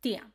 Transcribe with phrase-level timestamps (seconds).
[0.00, 0.30] Tía,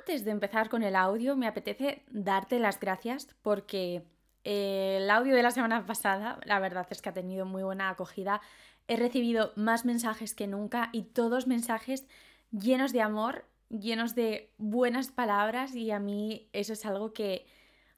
[0.00, 4.02] antes de empezar con el audio, me apetece darte las gracias porque
[4.44, 7.90] eh, el audio de la semana pasada, la verdad es que ha tenido muy buena
[7.90, 8.40] acogida.
[8.88, 12.06] He recibido más mensajes que nunca y todos mensajes
[12.50, 17.46] llenos de amor, llenos de buenas palabras y a mí eso es algo que,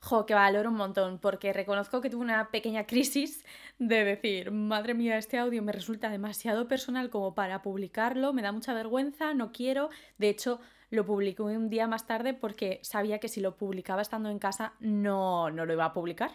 [0.00, 3.44] jo, que valoro un montón porque reconozco que tuve una pequeña crisis
[3.78, 8.52] de decir, madre mía, este audio me resulta demasiado personal como para publicarlo, me da
[8.52, 9.90] mucha vergüenza, no quiero.
[10.18, 10.60] De hecho,
[10.90, 14.74] lo publiqué un día más tarde porque sabía que si lo publicaba estando en casa
[14.80, 16.32] no, no lo iba a publicar,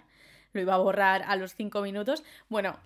[0.54, 2.24] lo iba a borrar a los cinco minutos.
[2.50, 2.78] Bueno,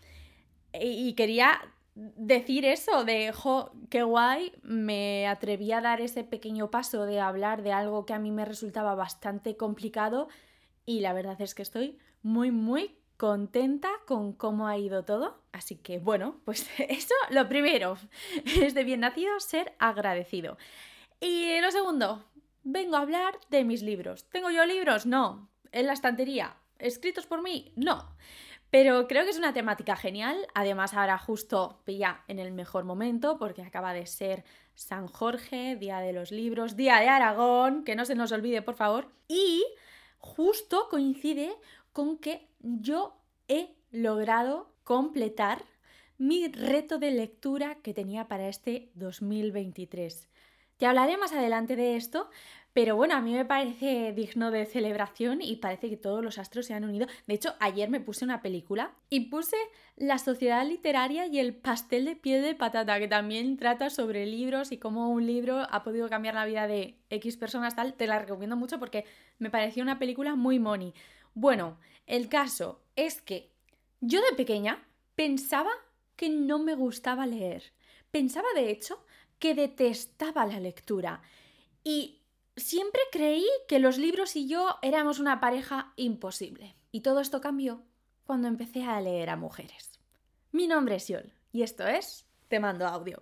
[0.79, 1.59] y, quería
[1.95, 7.63] decir eso de, jo, qué guay, me atreví a dar ese pequeño paso de hablar
[7.63, 10.27] de algo que a mí me resultaba bastante complicado
[10.85, 15.39] y la verdad es que estoy muy, muy contenta con cómo ha ido todo.
[15.51, 17.97] Así que bueno, pues eso lo primero,
[18.45, 20.57] es de bien nacido ser agradecido.
[21.19, 22.25] Y lo segundo,
[22.63, 24.25] vengo a hablar de mis libros.
[24.25, 25.05] ¿Tengo yo libros?
[25.05, 25.49] No.
[25.71, 26.55] ¿En la estantería?
[26.77, 27.71] ¿Escritos por mí?
[27.75, 28.15] No.
[28.69, 30.35] Pero creo que es una temática genial.
[30.53, 34.43] Además, ahora justo pilla en el mejor momento porque acaba de ser
[34.73, 38.75] San Jorge, Día de los Libros, Día de Aragón, que no se nos olvide, por
[38.75, 39.07] favor.
[39.29, 39.63] Y
[40.25, 41.55] justo coincide
[41.93, 43.15] con que yo
[43.47, 45.63] he logrado completar
[46.17, 50.29] mi reto de lectura que tenía para este 2023.
[50.77, 52.29] Te hablaré más adelante de esto,
[52.75, 56.65] pero bueno, a mí me parece digno de celebración y parece que todos los astros
[56.65, 57.07] se han unido.
[57.25, 59.55] De hecho, ayer me puse una película y puse
[59.95, 64.73] La sociedad literaria y el pastel de piel de patata, que también trata sobre libros
[64.73, 67.93] y cómo un libro ha podido cambiar la vida de X personas tal.
[67.93, 69.05] Te la recomiendo mucho porque
[69.39, 70.93] me pareció una película muy money.
[71.33, 73.53] Bueno, el caso es que
[74.01, 75.71] yo de pequeña pensaba
[76.17, 77.71] que no me gustaba leer.
[78.11, 79.01] Pensaba, de hecho,
[79.39, 81.21] que detestaba la lectura.
[81.81, 82.24] Y
[82.57, 86.75] siempre creí que los libros y yo éramos una pareja imposible.
[86.91, 87.81] Y todo esto cambió
[88.25, 89.99] cuando empecé a leer a mujeres.
[90.51, 93.21] Mi nombre es Yol y esto es Te mando audio.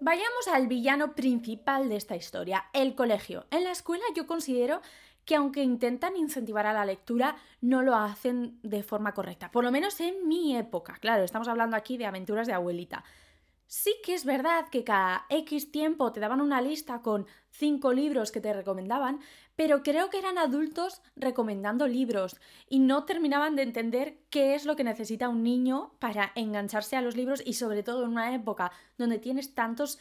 [0.00, 3.46] Vayamos al villano principal de esta historia, el colegio.
[3.50, 4.82] En la escuela yo considero
[5.24, 9.50] que aunque intentan incentivar a la lectura, no lo hacen de forma correcta.
[9.50, 10.98] Por lo menos en mi época.
[11.00, 13.04] Claro, estamos hablando aquí de aventuras de abuelita.
[13.66, 18.30] Sí que es verdad que cada X tiempo te daban una lista con cinco libros
[18.30, 19.20] que te recomendaban,
[19.56, 22.36] pero creo que eran adultos recomendando libros
[22.68, 27.02] y no terminaban de entender qué es lo que necesita un niño para engancharse a
[27.02, 29.98] los libros y sobre todo en una época donde tienes tantos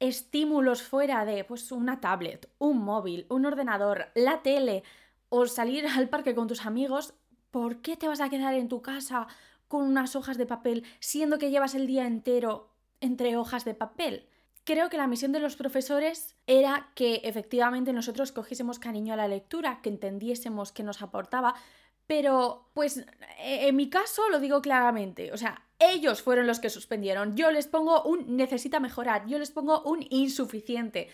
[0.00, 4.82] estímulos fuera de pues una tablet, un móvil, un ordenador, la tele
[5.28, 7.14] o salir al parque con tus amigos,
[7.50, 9.28] ¿por qué te vas a quedar en tu casa
[9.68, 12.73] con unas hojas de papel siendo que llevas el día entero
[13.04, 14.26] entre hojas de papel.
[14.64, 19.28] Creo que la misión de los profesores era que efectivamente nosotros cogiésemos cariño a la
[19.28, 21.54] lectura, que entendiésemos qué nos aportaba,
[22.06, 23.04] pero pues
[23.38, 27.50] e, en mi caso lo digo claramente, o sea, ellos fueron los que suspendieron, yo
[27.50, 31.10] les pongo un necesita mejorar, yo les pongo un insuficiente,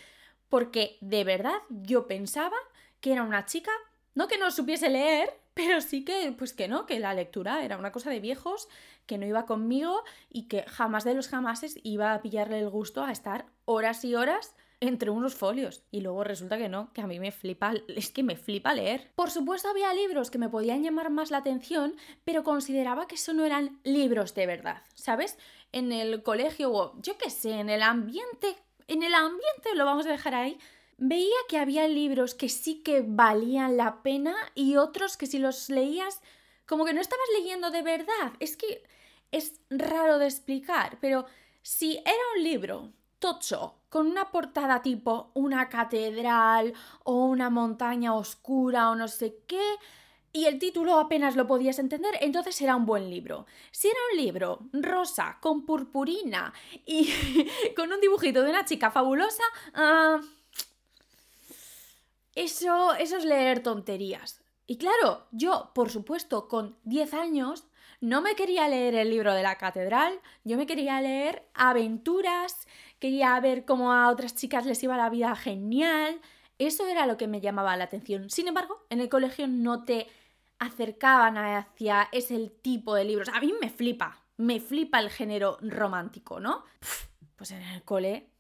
[0.49, 2.57] porque de verdad yo pensaba
[3.01, 3.73] que era una chica,
[4.15, 7.77] no que no supiese leer, pero sí que, pues que no, que la lectura era
[7.79, 8.69] una cosa de viejos,
[9.11, 13.03] que no iba conmigo y que jamás de los jamases iba a pillarle el gusto
[13.03, 15.83] a estar horas y horas entre unos folios.
[15.91, 19.11] Y luego resulta que no, que a mí me flipa, es que me flipa leer.
[19.17, 23.33] Por supuesto había libros que me podían llamar más la atención, pero consideraba que eso
[23.33, 25.37] no eran libros de verdad, ¿sabes?
[25.73, 28.57] En el colegio o yo qué sé, en el ambiente,
[28.87, 30.57] en el ambiente lo vamos a dejar ahí,
[30.99, 35.69] veía que había libros que sí que valían la pena y otros que si los
[35.69, 36.23] leías
[36.71, 38.33] como que no estabas leyendo de verdad.
[38.39, 38.85] Es que
[39.33, 41.27] es raro de explicar, pero
[41.63, 46.73] si era un libro tocho, con una portada tipo una catedral
[47.05, 49.77] o una montaña oscura o no sé qué,
[50.33, 53.47] y el título apenas lo podías entender, entonces era un buen libro.
[53.73, 56.53] Si era un libro rosa, con purpurina
[56.87, 57.13] y
[57.77, 59.43] con un dibujito de una chica fabulosa,
[59.75, 60.21] ah,
[62.37, 64.41] eso, eso es leer tonterías.
[64.69, 67.65] Y claro, yo, por supuesto, con 10 años,
[68.01, 72.67] no me quería leer el libro de la catedral, yo me quería leer aventuras,
[72.99, 76.21] quería ver cómo a otras chicas les iba la vida genial.
[76.59, 78.29] Eso era lo que me llamaba la atención.
[78.31, 80.07] Sin embargo, en el colegio no te
[80.59, 83.29] acercaban hacia ese tipo de libros.
[83.29, 86.65] A mí me flipa, me flipa el género romántico, ¿no?
[87.37, 88.31] Pues en el cole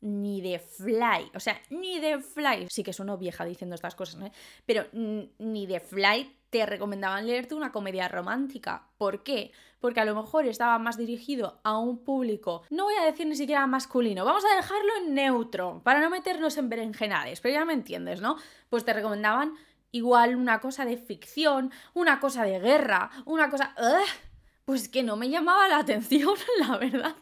[0.00, 2.66] ni de fly, o sea, ni de fly.
[2.70, 4.30] Sí que sueno vieja diciendo estas cosas, ¿no?
[4.64, 8.88] Pero ni de fly te recomendaban leerte una comedia romántica.
[8.98, 9.52] ¿Por qué?
[9.80, 13.36] Porque a lo mejor estaba más dirigido a un público, no voy a decir ni
[13.36, 17.74] siquiera masculino, vamos a dejarlo en neutro, para no meternos en berenjenales, pero ya me
[17.74, 18.36] entiendes, ¿no?
[18.70, 19.54] Pues te recomendaban
[19.92, 23.74] igual una cosa de ficción, una cosa de guerra, una cosa
[24.66, 27.14] pues que no me llamaba la atención, la verdad.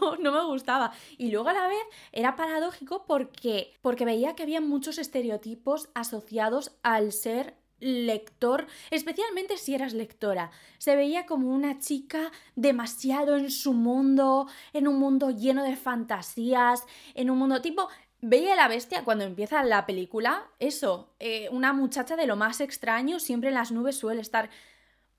[0.00, 0.92] No, no me gustaba.
[1.16, 1.82] Y luego a la vez
[2.12, 9.74] era paradójico porque, porque veía que había muchos estereotipos asociados al ser lector, especialmente si
[9.74, 10.50] eras lectora.
[10.78, 16.84] Se veía como una chica demasiado en su mundo, en un mundo lleno de fantasías,
[17.14, 17.88] en un mundo tipo...
[18.20, 23.20] Veía la bestia cuando empieza la película, eso, eh, una muchacha de lo más extraño,
[23.20, 24.50] siempre en las nubes suele estar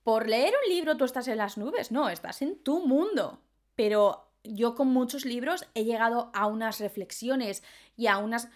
[0.03, 3.41] por leer un libro tú estás en las nubes, no, estás en tu mundo.
[3.75, 7.63] Pero yo con muchos libros he llegado a unas reflexiones
[7.95, 8.49] y a unas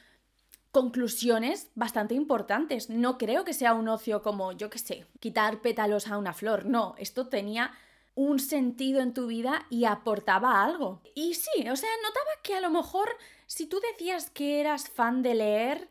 [0.73, 2.89] conclusiones bastante importantes.
[2.89, 6.65] No creo que sea un ocio como, yo qué sé, quitar pétalos a una flor.
[6.65, 7.71] No, esto tenía
[8.15, 11.01] un sentido en tu vida y aportaba algo.
[11.13, 13.15] Y sí, o sea, notaba que a lo mejor
[13.45, 15.89] si tú decías que eras fan de leer,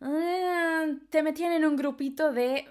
[0.00, 2.66] eh, te metían en un grupito de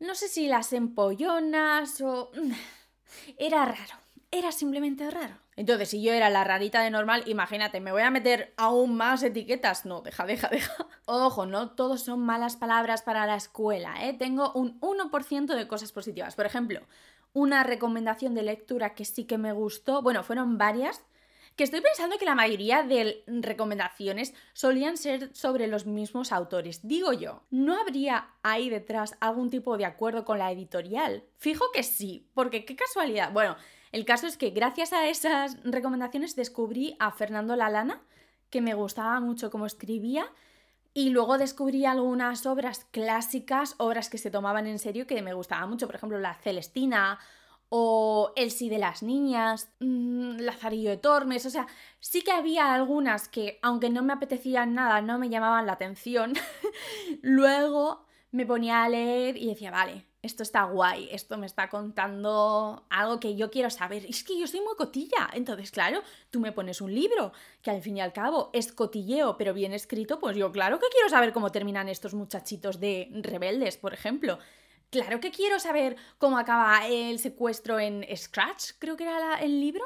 [0.00, 2.32] no sé si las empollonas o...
[3.38, 3.94] Era raro,
[4.30, 5.41] era simplemente raro.
[5.54, 9.22] Entonces, si yo era la rarita de normal, imagínate, ¿me voy a meter aún más
[9.22, 9.84] etiquetas?
[9.84, 10.86] No, deja, deja, deja.
[11.04, 14.14] Ojo, no todos son malas palabras para la escuela, ¿eh?
[14.14, 16.34] Tengo un 1% de cosas positivas.
[16.34, 16.80] Por ejemplo,
[17.34, 21.04] una recomendación de lectura que sí que me gustó, bueno, fueron varias,
[21.56, 26.86] que estoy pensando que la mayoría de recomendaciones solían ser sobre los mismos autores.
[26.86, 31.24] Digo yo, ¿no habría ahí detrás algún tipo de acuerdo con la editorial?
[31.36, 33.32] Fijo que sí, porque qué casualidad.
[33.32, 33.56] Bueno,
[33.92, 38.00] el caso es que gracias a esas recomendaciones descubrí a Fernando Lalana,
[38.50, 40.26] que me gustaba mucho cómo escribía,
[40.94, 45.70] y luego descubrí algunas obras clásicas, obras que se tomaban en serio que me gustaban
[45.70, 47.18] mucho, por ejemplo, La Celestina
[47.68, 51.66] o El sí de las niñas, mmm, Lazarillo de Tormes, o sea,
[52.00, 56.34] sí que había algunas que, aunque no me apetecían nada, no me llamaban la atención.
[57.22, 62.86] Luego me ponía a leer y decía, vale, esto está guay, esto me está contando
[62.90, 64.06] algo que yo quiero saber.
[64.06, 67.82] Es que yo soy muy cotilla, entonces, claro, tú me pones un libro que al
[67.82, 71.32] fin y al cabo es cotilleo, pero bien escrito, pues yo claro que quiero saber
[71.32, 74.38] cómo terminan estos muchachitos de rebeldes, por ejemplo.
[74.90, 79.84] Claro que quiero saber cómo acaba el secuestro en Scratch, creo que era el libro.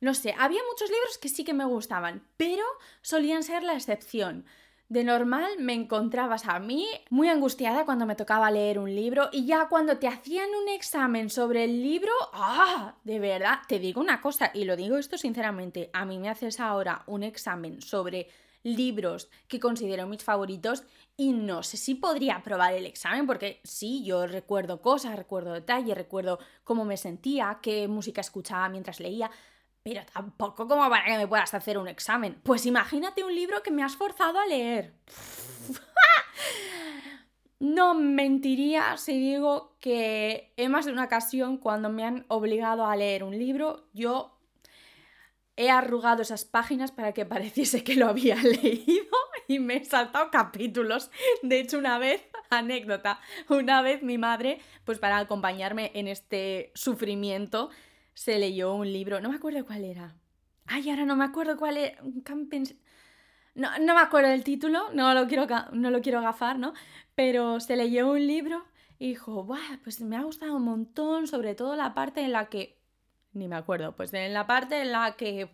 [0.00, 2.64] No sé, había muchos libros que sí que me gustaban, pero
[3.00, 4.44] solían ser la excepción.
[4.88, 9.44] De normal me encontrabas a mí muy angustiada cuando me tocaba leer un libro y
[9.44, 12.94] ya cuando te hacían un examen sobre el libro, ¡ah!
[13.04, 16.58] De verdad, te digo una cosa y lo digo esto sinceramente, a mí me haces
[16.58, 18.28] ahora un examen sobre
[18.62, 20.84] libros que considero mis favoritos
[21.18, 25.98] y no sé si podría aprobar el examen porque sí, yo recuerdo cosas, recuerdo detalles,
[25.98, 29.30] recuerdo cómo me sentía, qué música escuchaba mientras leía,
[29.82, 32.40] pero tampoco como para que me puedas hacer un examen.
[32.42, 34.94] Pues imagínate un libro que me has forzado a leer.
[37.60, 42.94] No mentiría si digo que en más de una ocasión cuando me han obligado a
[42.94, 44.38] leer un libro, yo
[45.56, 49.16] he arrugado esas páginas para que pareciese que lo había leído
[49.48, 51.10] y me he saltado capítulos.
[51.42, 57.70] De hecho, una vez, anécdota, una vez mi madre, pues para acompañarme en este sufrimiento,
[58.18, 60.16] se leyó un libro, no me acuerdo cuál era.
[60.66, 62.02] Ay, ahora no me acuerdo cuál era.
[63.54, 66.72] No, no me acuerdo del título, no lo quiero, no lo quiero gafar, ¿no?
[67.14, 68.64] Pero se leyó un libro
[68.98, 72.48] y dijo, Buah, pues me ha gustado un montón, sobre todo la parte en la
[72.48, 72.80] que
[73.34, 75.50] ni me acuerdo, pues en la parte en la que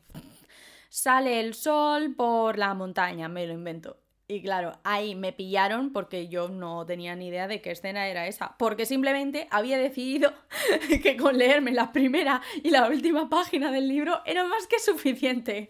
[0.89, 3.99] sale el sol por la montaña, me lo invento.
[4.27, 8.27] Y claro, ahí me pillaron porque yo no tenía ni idea de qué escena era
[8.27, 8.57] esa.
[8.57, 10.33] Porque simplemente había decidido
[11.03, 15.69] que con leerme la primera y la última página del libro era más que suficiente.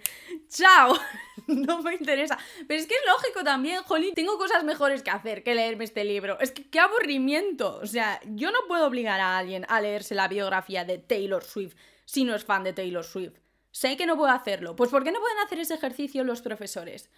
[0.48, 0.96] ¡Chao!
[1.46, 2.38] No me interesa.
[2.66, 4.14] Pero es que es lógico también, Jolín.
[4.14, 6.38] Tengo cosas mejores que hacer que leerme este libro.
[6.40, 7.80] Es que qué aburrimiento.
[7.82, 11.74] O sea, yo no puedo obligar a alguien a leerse la biografía de Taylor Swift
[12.06, 13.34] si no es fan de Taylor Swift.
[13.72, 14.76] Sé que no puedo hacerlo.
[14.76, 17.10] Pues ¿por qué no pueden hacer ese ejercicio los profesores?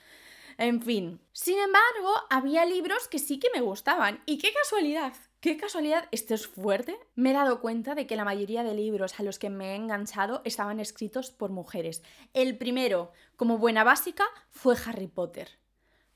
[0.58, 1.20] En fin.
[1.32, 4.22] Sin embargo, había libros que sí que me gustaban.
[4.26, 5.12] Y qué casualidad.
[5.40, 6.98] Qué casualidad, esto es fuerte.
[7.14, 9.76] Me he dado cuenta de que la mayoría de libros a los que me he
[9.76, 12.02] enganchado estaban escritos por mujeres.
[12.32, 15.50] El primero, como buena básica, fue Harry Potter.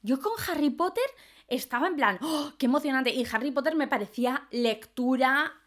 [0.03, 1.05] Yo con Harry Potter
[1.47, 3.11] estaba en plan, ¡oh, qué emocionante!
[3.11, 5.61] Y Harry Potter me parecía lectura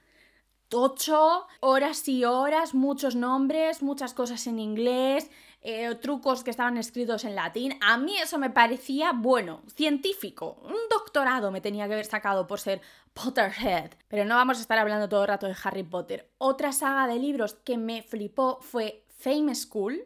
[0.73, 5.29] ocho horas y horas, muchos nombres, muchas cosas en inglés,
[5.65, 7.75] eh, trucos que estaban escritos en latín.
[7.81, 10.61] A mí eso me parecía, bueno, científico.
[10.63, 12.81] Un doctorado me tenía que haber sacado por ser
[13.13, 13.91] Potterhead.
[14.09, 16.29] Pero no vamos a estar hablando todo el rato de Harry Potter.
[16.37, 20.03] Otra saga de libros que me flipó fue Fame School.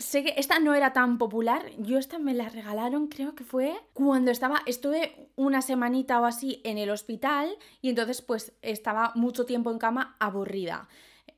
[0.00, 3.74] Sé que esta no era tan popular, yo esta me la regalaron, creo que fue
[3.94, 9.44] cuando estaba, estuve una semanita o así en el hospital y entonces pues estaba mucho
[9.44, 10.88] tiempo en cama aburrida.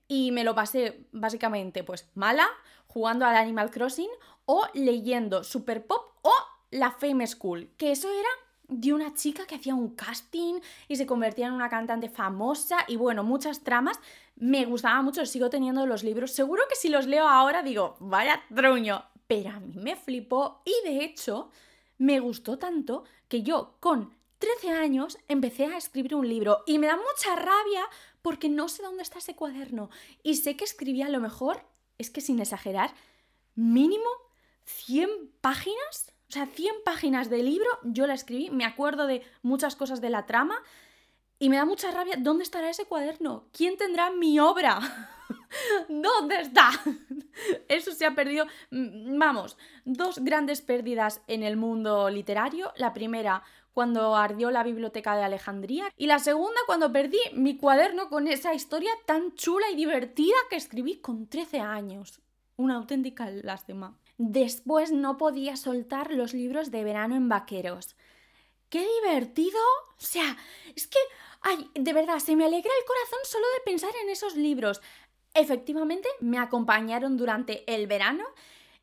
[0.09, 2.49] Y me lo pasé básicamente pues mala,
[2.93, 4.11] jugando al Animal Crossing
[4.47, 6.33] o leyendo Super Pop o
[6.71, 8.29] la Fame School, que eso era
[8.69, 12.97] de una chica que hacía un casting y se convertía en una cantante famosa y
[12.97, 13.99] bueno, muchas tramas.
[14.37, 16.33] Me gustaba mucho, sigo teniendo los libros.
[16.33, 20.89] Seguro que si los leo ahora digo, vaya truño, pero a mí me flipó y
[20.89, 21.51] de hecho
[21.99, 26.87] me gustó tanto que yo con 13 años empecé a escribir un libro y me
[26.87, 27.85] da mucha rabia
[28.23, 29.91] porque no sé dónde está ese cuaderno
[30.23, 31.63] y sé que escribía a lo mejor,
[32.01, 32.95] es que sin exagerar,
[33.55, 34.11] mínimo
[34.65, 35.09] 100
[35.41, 40.01] páginas o sea, 100 páginas de libro, yo la escribí, me acuerdo de muchas cosas
[40.01, 40.63] de la trama
[41.41, 42.15] y me da mucha rabia.
[42.17, 43.49] ¿Dónde estará ese cuaderno?
[43.53, 44.79] ¿Quién tendrá mi obra?
[45.89, 46.71] ¿Dónde está?
[47.69, 48.47] Eso se ha perdido.
[48.71, 52.73] Mm, vamos, dos grandes pérdidas en el mundo literario.
[52.77, 53.43] La primera,
[53.73, 55.91] cuando ardió la biblioteca de Alejandría.
[55.97, 60.57] Y la segunda, cuando perdí mi cuaderno con esa historia tan chula y divertida que
[60.57, 62.21] escribí con 13 años.
[62.57, 63.97] Una auténtica lástima.
[64.19, 67.97] Después no podía soltar los libros de verano en vaqueros.
[68.69, 69.59] ¡Qué divertido!
[69.99, 70.37] O sea,
[70.75, 70.99] es que,
[71.41, 74.81] ay, de verdad, se me alegra el corazón solo de pensar en esos libros.
[75.33, 78.25] Efectivamente, me acompañaron durante el verano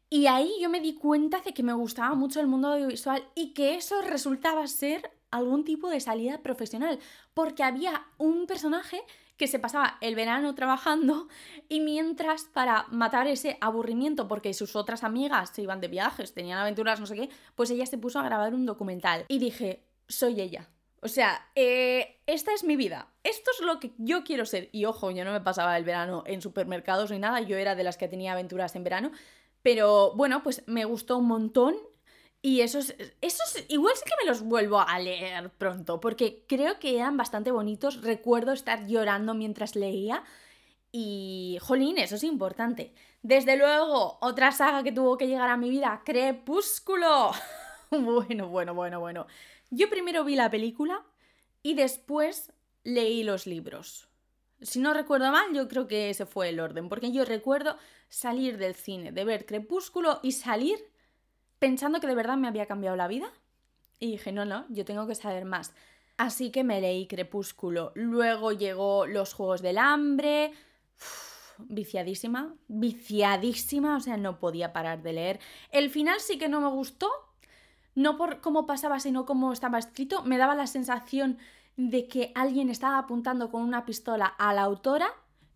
[0.09, 3.53] y ahí yo me di cuenta de que me gustaba mucho el mundo audiovisual y
[3.53, 6.99] que eso resultaba ser algún tipo de salida profesional,
[7.33, 9.01] porque había un personaje
[9.35, 11.27] que se pasaba el verano trabajando
[11.69, 16.59] y mientras para matar ese aburrimiento porque sus otras amigas se iban de viajes, tenían
[16.59, 20.41] aventuras, no sé qué, pues ella se puso a grabar un documental y dije, soy
[20.41, 20.69] ella.
[21.01, 23.07] O sea, eh, esta es mi vida.
[23.23, 24.69] Esto es lo que yo quiero ser.
[24.71, 27.83] Y ojo, yo no me pasaba el verano en supermercados ni nada, yo era de
[27.83, 29.11] las que tenía aventuras en verano.
[29.61, 31.75] Pero bueno, pues me gustó un montón
[32.41, 36.95] y esos, esos igual sí que me los vuelvo a leer pronto, porque creo que
[36.95, 38.01] eran bastante bonitos.
[38.01, 40.23] Recuerdo estar llorando mientras leía.
[40.91, 42.93] Y, jolín, eso es importante.
[43.21, 47.31] Desde luego, otra saga que tuvo que llegar a mi vida, Crepúsculo.
[47.91, 49.27] bueno, bueno, bueno, bueno.
[49.69, 51.03] Yo primero vi la película
[51.61, 54.07] y después leí los libros.
[54.61, 57.77] Si no recuerdo mal, yo creo que ese fue el orden, porque yo recuerdo
[58.09, 60.79] salir del cine, de ver Crepúsculo y salir
[61.59, 63.31] pensando que de verdad me había cambiado la vida.
[63.99, 65.73] Y dije, no, no, yo tengo que saber más.
[66.17, 67.91] Así que me leí Crepúsculo.
[67.95, 70.53] Luego llegó Los Juegos del Hambre.
[71.59, 75.39] viciadísima, viciadísima, o sea, no podía parar de leer.
[75.71, 77.09] El final sí que no me gustó,
[77.95, 80.23] no por cómo pasaba, sino cómo estaba escrito.
[80.23, 81.39] Me daba la sensación
[81.77, 85.13] de que alguien estaba apuntando con una pistola a la autora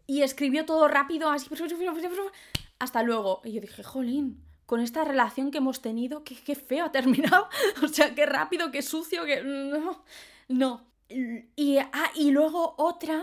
[0.07, 1.49] y escribió todo rápido, así,
[2.79, 3.41] hasta luego.
[3.43, 7.49] Y yo dije, jolín, con esta relación que hemos tenido, qué, feo ha terminado.
[7.83, 9.43] o sea, qué rápido, qué sucio, que...
[9.43, 10.03] No,
[10.47, 10.81] no.
[11.09, 13.21] Y, ah, y luego otra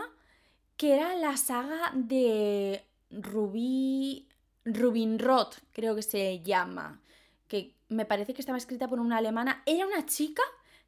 [0.77, 4.29] que era la saga de Rubí...
[4.65, 7.01] Rubinrod, creo que se llama.
[7.49, 9.63] Que me parece que estaba escrita por una alemana.
[9.65, 10.43] Era una chica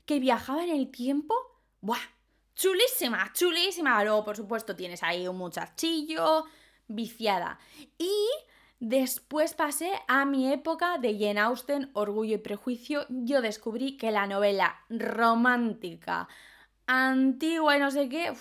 [0.05, 1.35] que viajaba en el tiempo.
[1.81, 1.99] ¡Buah!
[2.55, 4.03] Chulísima, chulísima.
[4.05, 6.45] Luego, por supuesto, tienes ahí un muchachillo
[6.89, 7.59] viciada.
[7.99, 8.13] Y
[8.81, 13.05] Después pasé a mi época de Jane Austen, Orgullo y Prejuicio.
[13.11, 16.29] Yo descubrí que la novela romántica,
[16.87, 18.33] antigua y no sé qué,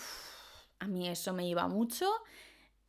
[0.80, 2.10] a mí eso me iba mucho.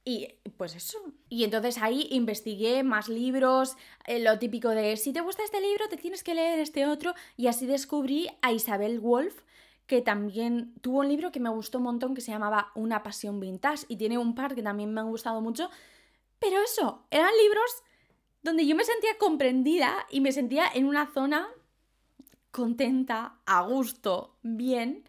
[0.05, 0.99] Y pues eso.
[1.29, 3.77] Y entonces ahí investigué más libros,
[4.07, 7.15] eh, lo típico de si te gusta este libro te tienes que leer este otro.
[7.37, 9.43] Y así descubrí a Isabel Wolf,
[9.91, 13.41] que también tuvo un libro que me gustó un montón que se llamaba Una pasión
[13.41, 15.69] vintage y tiene un par que también me han gustado mucho
[16.41, 17.83] pero eso, eran libros
[18.43, 21.49] donde yo me sentía comprendida y me sentía en una zona
[22.51, 25.05] contenta, a gusto, bien.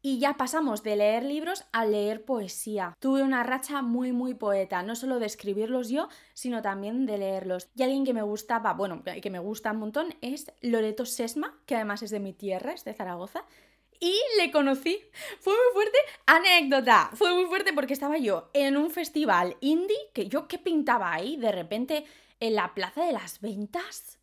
[0.00, 2.94] Y ya pasamos de leer libros a leer poesía.
[2.98, 7.68] Tuve una racha muy, muy poeta, no solo de escribirlos yo, sino también de leerlos.
[7.74, 11.76] Y alguien que me gustaba, bueno, que me gusta un montón, es Loreto Sesma, que
[11.76, 13.44] además es de mi tierra, es de Zaragoza
[14.00, 15.00] y le conocí.
[15.40, 15.98] Fue muy fuerte.
[16.26, 17.10] Anécdota.
[17.14, 21.36] Fue muy fuerte porque estaba yo en un festival indie que yo qué pintaba ahí
[21.36, 22.04] de repente
[22.40, 24.18] en la Plaza de las Ventas.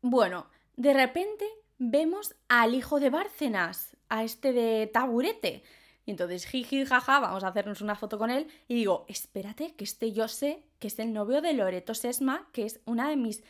[0.00, 1.46] Bueno, de repente
[1.78, 5.62] vemos al hijo de Bárcenas, a este de taburete.
[6.06, 8.48] Y entonces, jiji, jaja, vamos a hacernos una foto con él.
[8.68, 12.66] Y digo, espérate, que este yo sé que es el novio de Loreto Sesma, que
[12.66, 13.42] es una de mis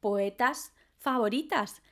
[0.00, 1.82] poetas favoritas.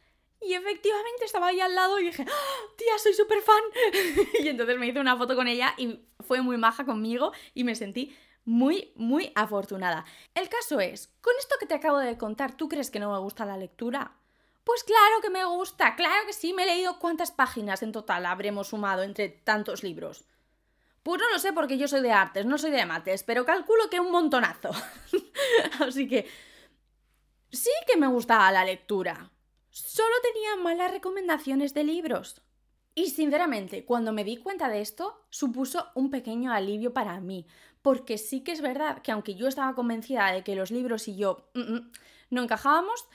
[0.44, 3.62] Y efectivamente estaba ahí al lado y dije, ¡Ah, tía, soy súper fan.
[4.42, 7.74] y entonces me hice una foto con ella y fue muy maja conmigo y me
[7.74, 10.04] sentí muy, muy afortunada.
[10.34, 13.18] El caso es, con esto que te acabo de contar, ¿tú crees que no me
[13.18, 14.16] gusta la lectura?
[14.64, 18.26] Pues claro que me gusta, claro que sí, me he leído cuántas páginas en total
[18.26, 20.24] habremos sumado entre tantos libros.
[21.02, 23.90] Pues no lo sé porque yo soy de artes, no soy de mates, pero calculo
[23.90, 24.70] que un montonazo.
[25.80, 26.28] Así que
[27.50, 29.30] sí que me gustaba la lectura.
[29.72, 32.42] Solo tenía malas recomendaciones de libros.
[32.94, 37.46] Y sinceramente, cuando me di cuenta de esto, supuso un pequeño alivio para mí,
[37.80, 41.16] porque sí que es verdad que aunque yo estaba convencida de que los libros y
[41.16, 41.92] yo mm, mm,
[42.28, 43.06] no encajábamos,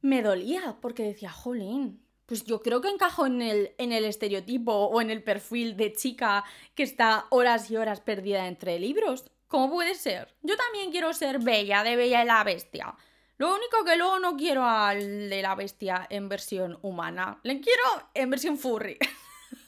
[0.00, 4.72] me dolía, porque decía, jolín, pues yo creo que encajo en el, en el estereotipo
[4.72, 9.30] o en el perfil de chica que está horas y horas perdida entre libros.
[9.46, 10.34] ¿Cómo puede ser?
[10.42, 12.96] Yo también quiero ser bella, de Bella y la Bestia.
[13.38, 17.38] Lo único que luego no quiero al de la bestia en versión humana.
[17.42, 17.82] Le quiero
[18.14, 18.98] en versión furry.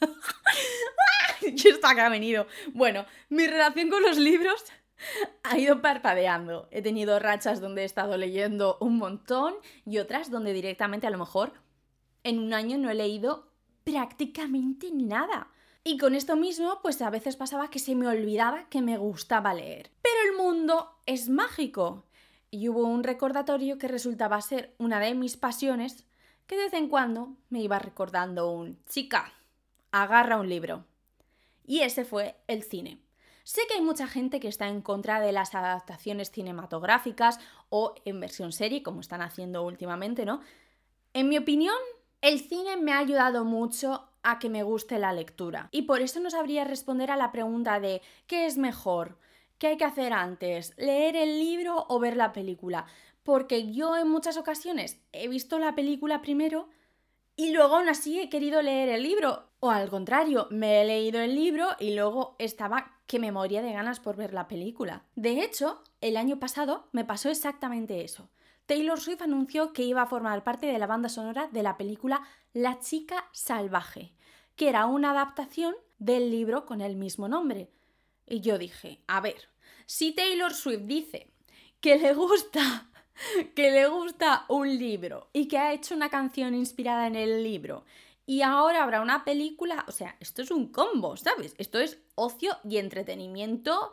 [1.41, 2.47] y esto que ha venido.
[2.73, 4.63] Bueno, mi relación con los libros
[5.43, 6.67] ha ido parpadeando.
[6.71, 11.19] He tenido rachas donde he estado leyendo un montón y otras donde directamente a lo
[11.19, 11.53] mejor
[12.23, 13.51] en un año no he leído
[13.83, 15.51] prácticamente nada.
[15.83, 19.53] Y con esto mismo, pues a veces pasaba que se me olvidaba que me gustaba
[19.53, 19.91] leer.
[20.01, 22.08] Pero el mundo es mágico
[22.51, 26.05] y hubo un recordatorio que resultaba ser una de mis pasiones
[26.47, 29.31] que de vez en cuando me iba recordando un chica,
[29.91, 30.85] agarra un libro.
[31.65, 32.99] Y ese fue el cine.
[33.43, 37.39] Sé que hay mucha gente que está en contra de las adaptaciones cinematográficas
[37.69, 40.41] o en versión serie, como están haciendo últimamente, ¿no?
[41.13, 41.75] En mi opinión,
[42.21, 45.69] el cine me ha ayudado mucho a que me guste la lectura.
[45.71, 49.17] Y por eso no sabría responder a la pregunta de ¿qué es mejor?
[49.59, 50.73] ¿Qué hay que hacer antes?
[50.77, 52.85] ¿Leer el libro o ver la película?
[53.23, 56.69] Porque yo en muchas ocasiones he visto la película primero
[57.35, 59.49] y luego aún así he querido leer el libro.
[59.59, 63.73] O al contrario, me he leído el libro y luego estaba que me moría de
[63.73, 65.03] ganas por ver la película.
[65.15, 68.29] De hecho, el año pasado me pasó exactamente eso.
[68.65, 72.21] Taylor Swift anunció que iba a formar parte de la banda sonora de la película
[72.53, 74.13] La chica salvaje,
[74.55, 77.69] que era una adaptación del libro con el mismo nombre.
[78.29, 79.49] Y yo dije, a ver,
[79.85, 81.31] si Taylor Swift dice
[81.81, 82.89] que le gusta,
[83.55, 87.85] que le gusta un libro y que ha hecho una canción inspirada en el libro
[88.29, 91.55] y ahora habrá una película, o sea, esto es un combo, ¿sabes?
[91.57, 93.91] Esto es ocio y entretenimiento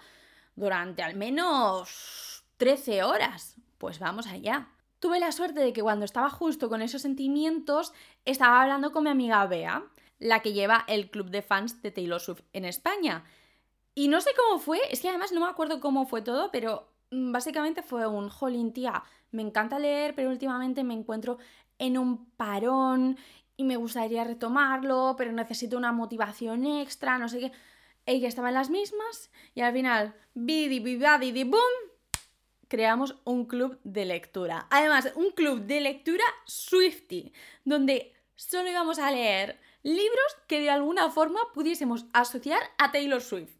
[0.56, 3.56] durante al menos 13 horas.
[3.78, 4.68] Pues vamos allá.
[5.00, 7.94] Tuve la suerte de que cuando estaba justo con esos sentimientos,
[8.26, 9.84] estaba hablando con mi amiga Bea,
[10.18, 13.24] la que lleva el club de fans de Taylor Swift en España.
[13.98, 16.92] Y no sé cómo fue, es que además no me acuerdo cómo fue todo, pero
[17.10, 21.38] mm, básicamente fue un, jolín, tía, me encanta leer, pero últimamente me encuentro
[21.78, 23.16] en un parón
[23.56, 27.52] y me gustaría retomarlo, pero necesito una motivación extra, no sé qué.
[28.04, 31.62] Ella estaba en las mismas y al final, bidi, bidi, di boom,
[32.68, 34.66] creamos un club de lectura.
[34.68, 37.32] Además, un club de lectura Swifty,
[37.64, 43.55] donde solo íbamos a leer libros que de alguna forma pudiésemos asociar a Taylor Swift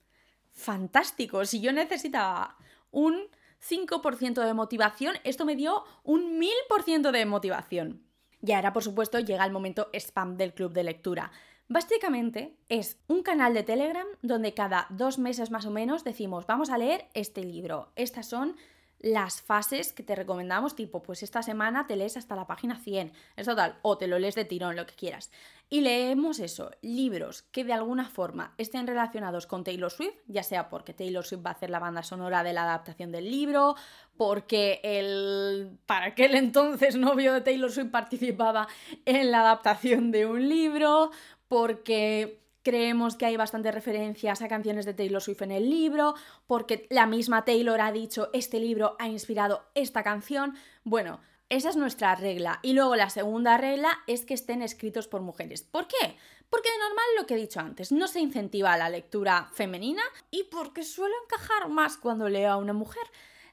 [0.56, 1.44] fantástico.
[1.44, 2.56] Si yo necesitaba
[2.90, 3.28] un
[3.60, 8.02] 5% de motivación, esto me dio un 1000% de motivación.
[8.42, 11.30] Y ahora, por supuesto, llega el momento spam del club de lectura.
[11.68, 16.70] Básicamente es un canal de Telegram donde cada dos meses más o menos decimos vamos
[16.70, 17.90] a leer este libro.
[17.96, 18.56] Estas son
[18.98, 23.12] las fases que te recomendamos, tipo, pues esta semana te lees hasta la página 100,
[23.36, 25.30] es total, o te lo lees de tirón, lo que quieras.
[25.68, 30.68] Y leemos eso, libros que de alguna forma estén relacionados con Taylor Swift, ya sea
[30.68, 33.74] porque Taylor Swift va a hacer la banda sonora de la adaptación del libro,
[34.16, 38.68] porque el para aquel entonces novio de Taylor Swift participaba
[39.04, 41.10] en la adaptación de un libro,
[41.48, 46.16] porque creemos que hay bastantes referencias a canciones de Taylor Swift en el libro,
[46.48, 50.56] porque la misma Taylor ha dicho este libro ha inspirado esta canción.
[50.82, 52.58] Bueno, esa es nuestra regla.
[52.62, 55.62] Y luego la segunda regla es que estén escritos por mujeres.
[55.62, 56.16] ¿Por qué?
[56.50, 60.02] Porque de normal lo que he dicho antes, no se incentiva la lectura femenina
[60.32, 63.04] y porque suelo encajar más cuando leo a una mujer.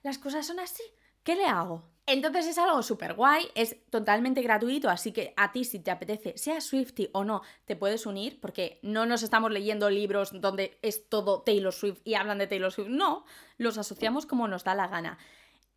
[0.01, 0.81] Las cosas son así.
[1.23, 1.83] ¿Qué le hago?
[2.05, 6.37] Entonces es algo súper guay, es totalmente gratuito, así que a ti si te apetece,
[6.37, 11.07] sea Swifty o no, te puedes unir, porque no nos estamos leyendo libros donde es
[11.07, 13.23] todo Taylor Swift y hablan de Taylor Swift, no,
[13.57, 15.17] los asociamos como nos da la gana.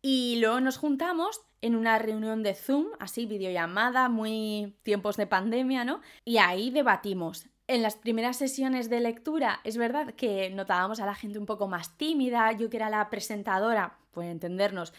[0.01, 5.85] Y luego nos juntamos en una reunión de Zoom, así videollamada, muy tiempos de pandemia,
[5.85, 6.01] ¿no?
[6.25, 7.47] Y ahí debatimos.
[7.67, 11.67] En las primeras sesiones de lectura es verdad que notábamos a la gente un poco
[11.67, 14.93] más tímida, yo que era la presentadora, puede entendernos,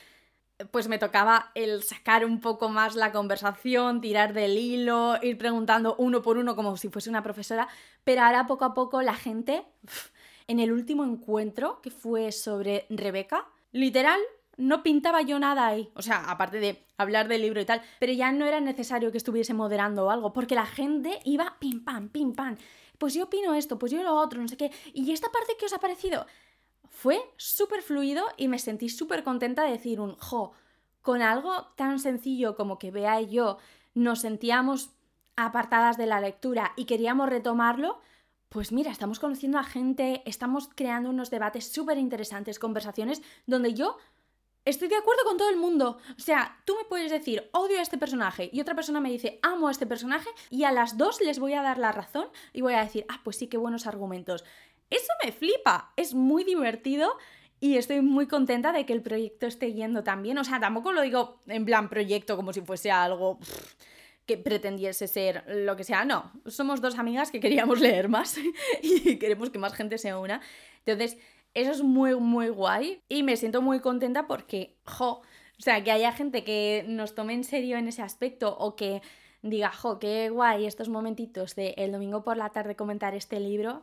[0.71, 5.95] pues me tocaba el sacar un poco más la conversación, tirar del hilo, ir preguntando
[5.99, 7.69] uno por uno como si fuese una profesora,
[8.05, 9.65] pero ahora poco a poco la gente,
[10.49, 14.21] en el último encuentro que fue sobre Rebeca, literal,
[14.57, 15.91] no pintaba yo nada ahí.
[15.95, 19.19] O sea, aparte de hablar del libro y tal, pero ya no era necesario que
[19.19, 22.57] estuviese moderando o algo, porque la gente iba pim pam, pim pam.
[22.99, 24.73] Pues yo opino esto, pues yo lo otro, no sé qué.
[24.93, 26.27] ¿Y esta parte que os ha parecido?
[27.01, 30.51] Fue súper fluido y me sentí súper contenta de decir un, jo,
[31.01, 33.59] con algo tan sencillo como que Bea y yo
[33.95, 34.91] nos sentíamos
[35.37, 38.01] apartadas de la lectura y queríamos retomarlo,
[38.49, 43.97] pues mira, estamos conociendo a gente, estamos creando unos debates súper interesantes, conversaciones donde yo
[44.65, 45.99] estoy de acuerdo con todo el mundo.
[46.17, 49.39] O sea, tú me puedes decir, odio a este personaje, y otra persona me dice,
[49.43, 52.61] amo a este personaje, y a las dos les voy a dar la razón y
[52.61, 54.45] voy a decir, ah, pues sí, qué buenos argumentos.
[54.91, 57.17] Eso me flipa, es muy divertido
[57.61, 60.39] y estoy muy contenta de que el proyecto esté yendo tan bien.
[60.39, 63.39] O sea, tampoco lo digo en plan proyecto como si fuese algo
[64.27, 66.05] que pretendiese ser lo que sea.
[66.05, 68.39] No, somos dos amigas que queríamos leer más
[68.83, 70.41] y queremos que más gente se una.
[70.85, 71.19] Entonces,
[71.55, 75.23] eso es muy, muy guay y me siento muy contenta porque, jo,
[75.59, 79.03] o sea, que haya gente que nos tome en serio en ese aspecto o que
[79.43, 83.83] diga, jo, qué guay estos momentitos de el domingo por la tarde comentar este libro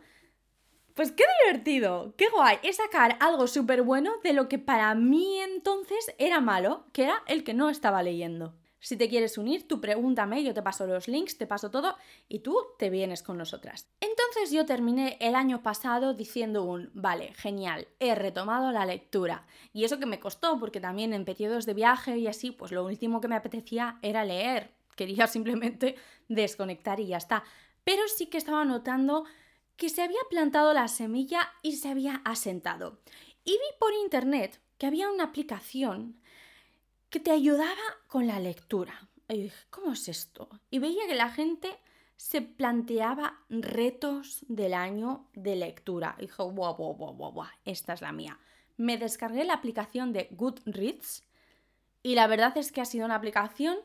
[0.96, 5.40] pues qué divertido, qué guay, es sacar algo súper bueno de lo que para mí
[5.42, 8.56] entonces era malo, que era el que no estaba leyendo.
[8.80, 11.98] Si te quieres unir, tú pregúntame, yo te paso los links, te paso todo
[12.30, 13.90] y tú te vienes con nosotras.
[14.00, 19.48] Entonces yo terminé el año pasado diciendo un, vale, genial, he retomado la lectura.
[19.74, 22.86] Y eso que me costó, porque también en periodos de viaje y así, pues lo
[22.86, 24.72] último que me apetecía era leer.
[24.96, 25.96] Quería simplemente
[26.30, 27.44] desconectar y ya está.
[27.84, 29.26] Pero sí que estaba notando
[29.78, 33.00] que se había plantado la semilla y se había asentado.
[33.44, 36.20] Y vi por internet que había una aplicación
[37.10, 37.76] que te ayudaba
[38.08, 39.10] con la lectura.
[39.28, 40.50] Y dije, ¿cómo es esto?
[40.70, 41.70] Y veía que la gente
[42.18, 46.16] se planteaba retos del año de lectura.
[46.18, 48.40] Y dije, guau, guau, guau, guau, esta es la mía.
[48.78, 51.24] Me descargué la aplicación de Goodreads
[52.04, 53.78] y la verdad es que ha sido una aplicación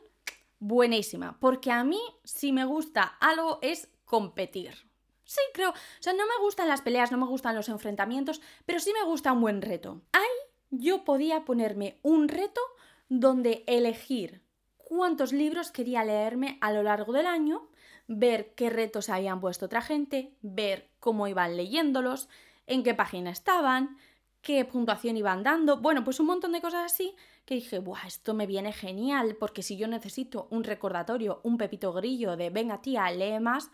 [0.59, 4.90] buenísima, porque a mí si me gusta algo es competir.
[5.31, 5.69] Sí, creo.
[5.69, 9.05] O sea, no me gustan las peleas, no me gustan los enfrentamientos, pero sí me
[9.05, 10.01] gusta un buen reto.
[10.11, 10.27] Ahí
[10.71, 12.59] yo podía ponerme un reto
[13.07, 14.43] donde elegir
[14.75, 17.69] cuántos libros quería leerme a lo largo del año,
[18.07, 22.27] ver qué retos habían puesto otra gente, ver cómo iban leyéndolos,
[22.67, 23.95] en qué página estaban,
[24.41, 25.77] qué puntuación iban dando.
[25.77, 27.15] Bueno, pues un montón de cosas así
[27.45, 31.93] que dije, Buah, esto me viene genial, porque si yo necesito un recordatorio, un pepito
[31.93, 33.71] grillo de venga tía, lee más,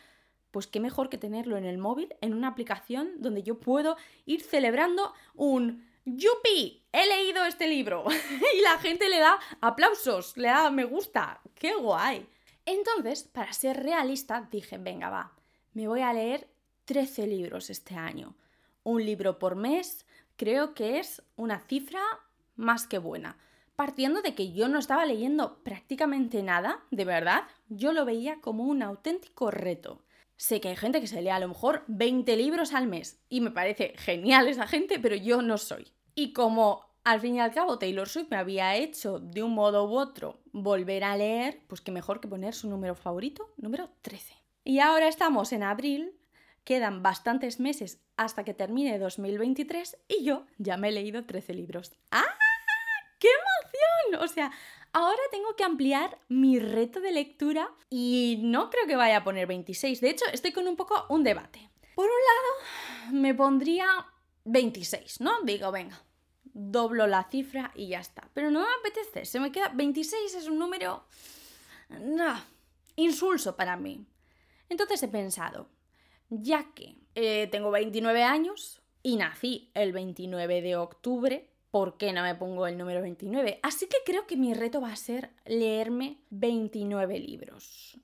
[0.57, 4.41] pues qué mejor que tenerlo en el móvil, en una aplicación donde yo puedo ir
[4.41, 6.83] celebrando un ¡Yupi!
[6.91, 8.05] He leído este libro.
[8.57, 11.41] y la gente le da aplausos, le da me gusta.
[11.53, 12.27] ¡Qué guay!
[12.65, 15.31] Entonces, para ser realista, dije, venga, va,
[15.73, 16.49] me voy a leer
[16.85, 18.35] 13 libros este año.
[18.81, 22.01] Un libro por mes, creo que es una cifra
[22.55, 23.37] más que buena.
[23.75, 28.63] Partiendo de que yo no estaba leyendo prácticamente nada, de verdad, yo lo veía como
[28.63, 30.01] un auténtico reto.
[30.37, 33.41] Sé que hay gente que se lee a lo mejor 20 libros al mes y
[33.41, 35.91] me parece genial esa gente, pero yo no soy.
[36.13, 39.89] Y como al fin y al cabo Taylor Swift me había hecho de un modo
[39.89, 44.35] u otro volver a leer, pues qué mejor que poner su número favorito, número 13.
[44.63, 46.13] Y ahora estamos en abril,
[46.63, 51.93] quedan bastantes meses hasta que termine 2023 y yo ya me he leído 13 libros.
[52.11, 52.25] ¡Ah!
[53.19, 54.23] ¡Qué emoción!
[54.23, 54.51] O sea,
[54.93, 59.47] Ahora tengo que ampliar mi reto de lectura y no creo que vaya a poner
[59.47, 60.01] 26.
[60.01, 61.69] De hecho, estoy con un poco un debate.
[61.95, 63.87] Por un lado, me pondría
[64.45, 65.41] 26, ¿no?
[65.43, 66.01] Digo, venga,
[66.43, 68.29] doblo la cifra y ya está.
[68.33, 71.05] Pero no me apetece, se me queda 26 es un número
[72.95, 74.05] insulso para mí.
[74.69, 75.69] Entonces he pensado,
[76.29, 82.23] ya que eh, tengo 29 años y nací el 29 de octubre, ¿por qué no
[82.23, 83.59] me pongo el número 29?
[83.63, 87.99] Así que creo que mi reto va a ser leerme 29 libros.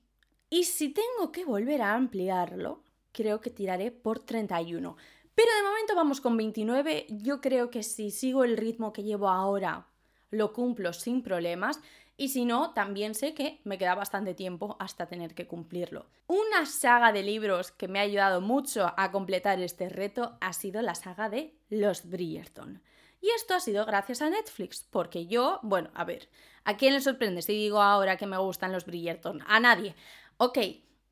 [0.50, 4.96] Y si tengo que volver a ampliarlo, creo que tiraré por 31.
[5.34, 7.06] Pero de momento vamos con 29.
[7.08, 9.88] Yo creo que si sigo el ritmo que llevo ahora,
[10.30, 11.80] lo cumplo sin problemas.
[12.16, 16.06] Y si no, también sé que me queda bastante tiempo hasta tener que cumplirlo.
[16.28, 20.80] Una saga de libros que me ha ayudado mucho a completar este reto ha sido
[20.82, 22.80] la saga de Los Bridgerton.
[23.24, 26.28] Y esto ha sido gracias a Netflix, porque yo, bueno, a ver,
[26.64, 29.42] ¿a quién le sorprende si digo ahora que me gustan los Bridgerton?
[29.46, 29.94] A nadie.
[30.36, 30.58] Ok,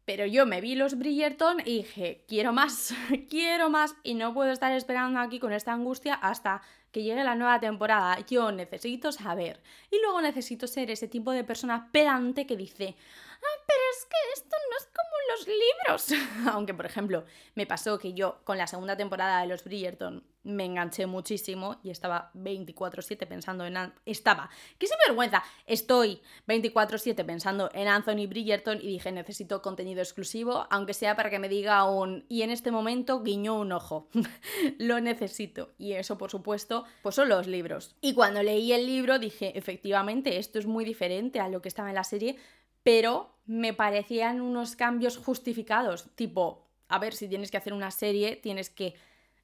[0.05, 2.93] Pero yo me vi los Bridgerton y dije, quiero más,
[3.31, 7.35] quiero más y no puedo estar esperando aquí con esta angustia hasta que llegue la
[7.35, 8.19] nueva temporada.
[8.29, 9.63] Yo necesito saber.
[9.91, 12.95] Y luego necesito ser ese tipo de persona pedante que dice,
[13.43, 16.25] ah, pero es que esto no es como los libros.
[16.55, 17.25] Aunque, por ejemplo,
[17.55, 21.91] me pasó que yo con la segunda temporada de los Bridgerton me enganché muchísimo y
[21.91, 23.77] estaba 24/7 pensando en...
[24.07, 30.95] Estaba, qué vergüenza estoy 24/7 pensando en Anthony Bridgerton y dije necesito contenido exclusivo, aunque
[30.95, 32.25] sea para que me diga un...
[32.29, 34.09] Y en este momento guiñó un ojo.
[34.79, 35.73] Lo necesito.
[35.79, 37.97] Y eso, por supuesto, pues son los libros.
[38.01, 41.89] Y cuando leí el libro dije, efectivamente, esto es muy diferente a lo que estaba
[41.89, 42.37] en la serie,
[42.83, 48.37] pero me parecían unos cambios justificados, tipo, a ver, si tienes que hacer una serie,
[48.37, 48.95] tienes que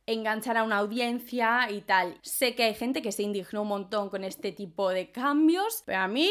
[0.07, 2.19] enganchar a una audiencia y tal.
[2.23, 5.99] Sé que hay gente que se indignó un montón con este tipo de cambios, pero
[5.99, 6.31] a mí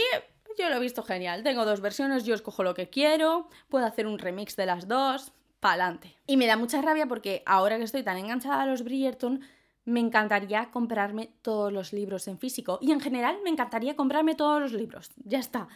[0.58, 1.44] yo lo he visto genial.
[1.44, 5.32] Tengo dos versiones, yo escojo lo que quiero, puedo hacer un remix de las dos,
[5.60, 6.16] pa'lante.
[6.26, 9.42] Y me da mucha rabia porque ahora que estoy tan enganchada a los Bridgerton,
[9.86, 12.80] me encantaría comprarme todos los libros en físico.
[12.82, 15.12] Y en general me encantaría comprarme todos los libros.
[15.24, 15.68] Ya está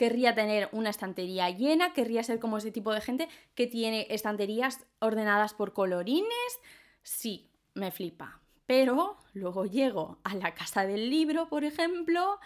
[0.00, 4.86] querría tener una estantería llena, querría ser como ese tipo de gente que tiene estanterías
[4.98, 6.60] ordenadas por colorines.
[7.02, 8.40] Sí, me flipa.
[8.64, 12.40] Pero luego llego a la casa del libro, por ejemplo,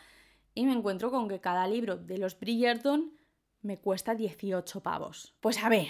[0.53, 3.13] y me encuentro con que cada libro de los Bridgerton
[3.63, 5.37] me cuesta 18 pavos.
[5.39, 5.87] Pues a ver,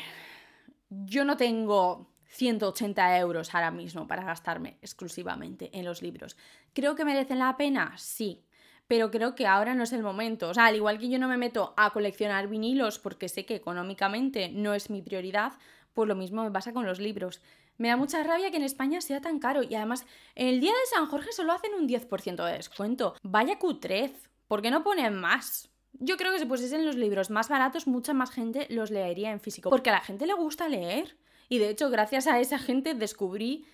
[0.90, 6.37] yo no tengo 180 euros ahora mismo para gastarme exclusivamente en los libros.
[6.74, 7.96] ¿Creo que merecen la pena?
[7.96, 8.44] Sí
[8.87, 10.49] pero creo que ahora no es el momento.
[10.49, 13.55] O sea, al igual que yo no me meto a coleccionar vinilos porque sé que
[13.55, 15.53] económicamente no es mi prioridad,
[15.94, 17.40] pues lo mismo me pasa con los libros.
[17.77, 20.73] Me da mucha rabia que en España sea tan caro y además en el día
[20.73, 23.14] de San Jorge solo hacen un 10% de descuento.
[23.23, 25.70] Vaya cutrez, ¿por qué no ponen más?
[25.92, 29.40] Yo creo que si pusiesen los libros más baratos, mucha más gente los leería en
[29.40, 31.16] físico, porque a la gente le gusta leer.
[31.49, 33.66] Y de hecho, gracias a esa gente descubrí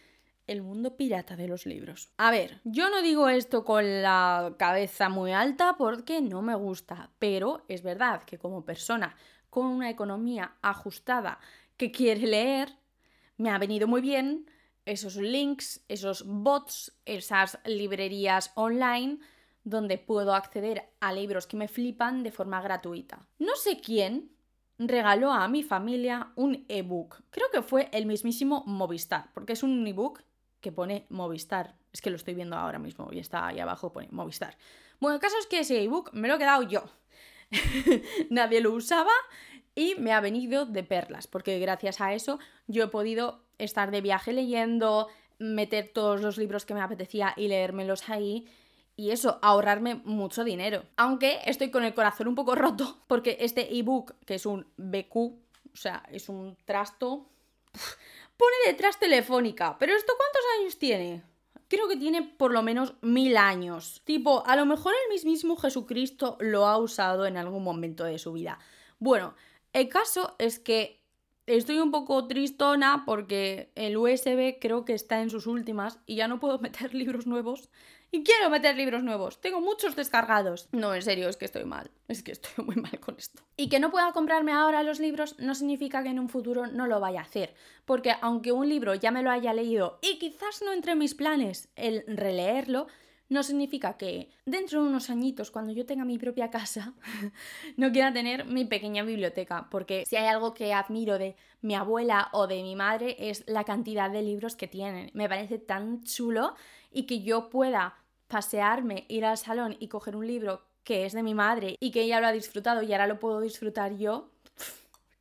[0.51, 2.13] el mundo pirata de los libros.
[2.17, 7.11] A ver, yo no digo esto con la cabeza muy alta porque no me gusta,
[7.21, 9.15] pero es verdad que como persona
[9.49, 11.39] con una economía ajustada
[11.77, 12.77] que quiere leer,
[13.37, 14.51] me ha venido muy bien
[14.87, 19.19] esos links, esos bots, esas librerías online
[19.63, 23.25] donde puedo acceder a libros que me flipan de forma gratuita.
[23.39, 24.33] No sé quién
[24.79, 27.23] regaló a mi familia un ebook.
[27.31, 30.25] Creo que fue el mismísimo Movistar, porque es un ebook
[30.61, 31.75] que pone Movistar.
[31.93, 34.57] Es que lo estoy viendo ahora mismo y está ahí abajo, pone Movistar.
[35.01, 36.85] Bueno, el caso es que ese ebook me lo he quedado yo.
[38.31, 39.11] Nadie lo usaba
[39.75, 44.01] y me ha venido de perlas, porque gracias a eso yo he podido estar de
[44.01, 48.47] viaje leyendo, meter todos los libros que me apetecía y leérmelos ahí.
[48.97, 50.85] Y eso, ahorrarme mucho dinero.
[50.97, 55.17] Aunque estoy con el corazón un poco roto, porque este ebook, que es un BQ,
[55.17, 57.27] o sea, es un trasto,
[58.41, 59.77] pone detrás telefónica.
[59.79, 61.23] ¿Pero esto cuántos años tiene?
[61.69, 64.01] Creo que tiene por lo menos mil años.
[64.05, 68.33] Tipo, a lo mejor el mismísimo Jesucristo lo ha usado en algún momento de su
[68.33, 68.59] vida.
[68.99, 69.35] Bueno,
[69.75, 71.03] el caso es que
[71.47, 76.27] estoy un poco tristona porque el USB creo que está en sus últimas y ya
[76.27, 77.69] no puedo meter libros nuevos
[78.13, 79.41] y quiero meter libros nuevos.
[79.41, 80.69] Tengo muchos descargados.
[80.73, 81.91] No, en serio, es que estoy mal.
[82.09, 83.43] Es que estoy muy mal con esto.
[83.57, 86.87] Y que no pueda comprarme ahora los libros no significa que en un futuro no
[86.87, 87.55] lo vaya a hacer.
[87.85, 91.69] Porque aunque un libro ya me lo haya leído y quizás no entre mis planes
[91.77, 92.89] el releerlo,
[93.31, 96.95] no significa que dentro de unos añitos, cuando yo tenga mi propia casa,
[97.77, 102.29] no quiera tener mi pequeña biblioteca, porque si hay algo que admiro de mi abuela
[102.33, 105.13] o de mi madre es la cantidad de libros que tienen.
[105.15, 106.55] Me parece tan chulo
[106.91, 107.97] y que yo pueda
[108.29, 112.03] pasearme, ir al salón y coger un libro que es de mi madre y que
[112.03, 114.31] ella lo ha disfrutado y ahora lo puedo disfrutar yo.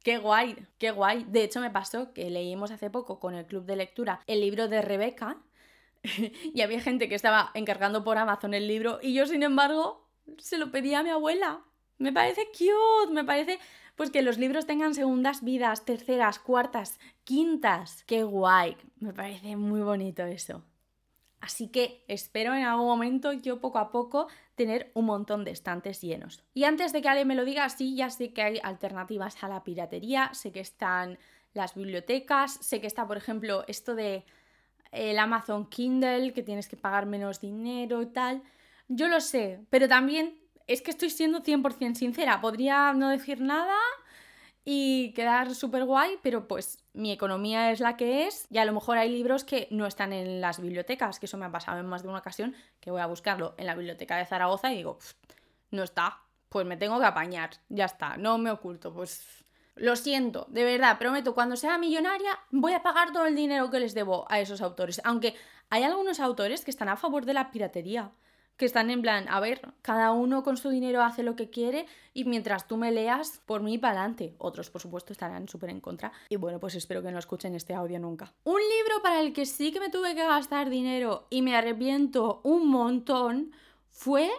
[0.03, 1.25] Qué guay, qué guay.
[1.27, 4.67] De hecho, me pasó que leímos hace poco con el club de lectura el libro
[4.67, 5.38] de Rebeca
[6.53, 10.58] y había gente que estaba encargando por Amazon el libro y yo, sin embargo, se
[10.58, 11.62] lo pedía a mi abuela.
[11.97, 13.60] Me parece cute, me parece
[13.95, 18.05] pues que los libros tengan segundas vidas, terceras, cuartas, quintas.
[18.05, 20.63] Qué guay, me parece muy bonito eso.
[21.41, 26.02] Así que espero en algún momento yo poco a poco tener un montón de estantes
[26.02, 26.43] llenos.
[26.54, 29.47] Y antes de que alguien me lo diga, sí, ya sé que hay alternativas a
[29.47, 31.17] la piratería, sé que están
[31.54, 34.25] las bibliotecas, sé que está, por ejemplo, esto de
[34.91, 38.41] el Amazon Kindle, que tienes que pagar menos dinero y tal.
[38.88, 42.41] Yo lo sé, pero también es que estoy siendo 100% sincera.
[42.41, 43.78] Podría no decir nada
[44.65, 48.74] y quedar súper guay, pero pues mi economía es la que es y a lo
[48.74, 51.86] mejor hay libros que no están en las bibliotecas, que eso me ha pasado en
[51.88, 55.00] más de una ocasión, que voy a buscarlo en la biblioteca de Zaragoza y digo,
[55.72, 56.19] no está,
[56.50, 59.43] pues me tengo que apañar, ya está, no me oculto, pues
[59.76, 63.80] Lo siento, de verdad, prometo, cuando sea millonaria voy a pagar todo el dinero que
[63.80, 65.02] les debo a esos autores.
[65.06, 65.36] Aunque
[65.69, 68.12] hay algunos autores que están a favor de la piratería
[68.60, 71.86] que están en plan, a ver, cada uno con su dinero hace lo que quiere
[72.13, 74.36] y mientras tú me leas, por mí para adelante.
[74.38, 76.12] Otros, por supuesto, estarán súper en contra.
[76.28, 78.34] Y bueno, pues espero que no escuchen este audio nunca.
[78.43, 82.41] Un libro para el que sí que me tuve que gastar dinero y me arrepiento
[82.43, 83.54] un montón
[83.91, 84.30] fue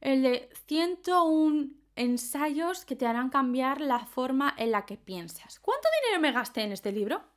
[0.00, 5.60] el de 101 ensayos que te harán cambiar la forma en la que piensas.
[5.60, 7.35] ¿Cuánto dinero me gasté en este libro?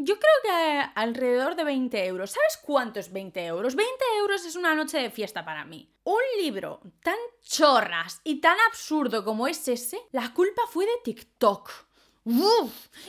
[0.00, 2.30] Yo creo que alrededor de 20 euros.
[2.30, 3.74] ¿Sabes cuánto es 20 euros?
[3.74, 5.92] 20 euros es una noche de fiesta para mí.
[6.04, 11.87] Un libro tan chorras y tan absurdo como es ese, la culpa fue de TikTok.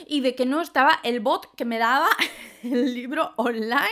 [0.06, 2.08] Y de que no estaba el bot que me daba
[2.62, 3.84] el libro online,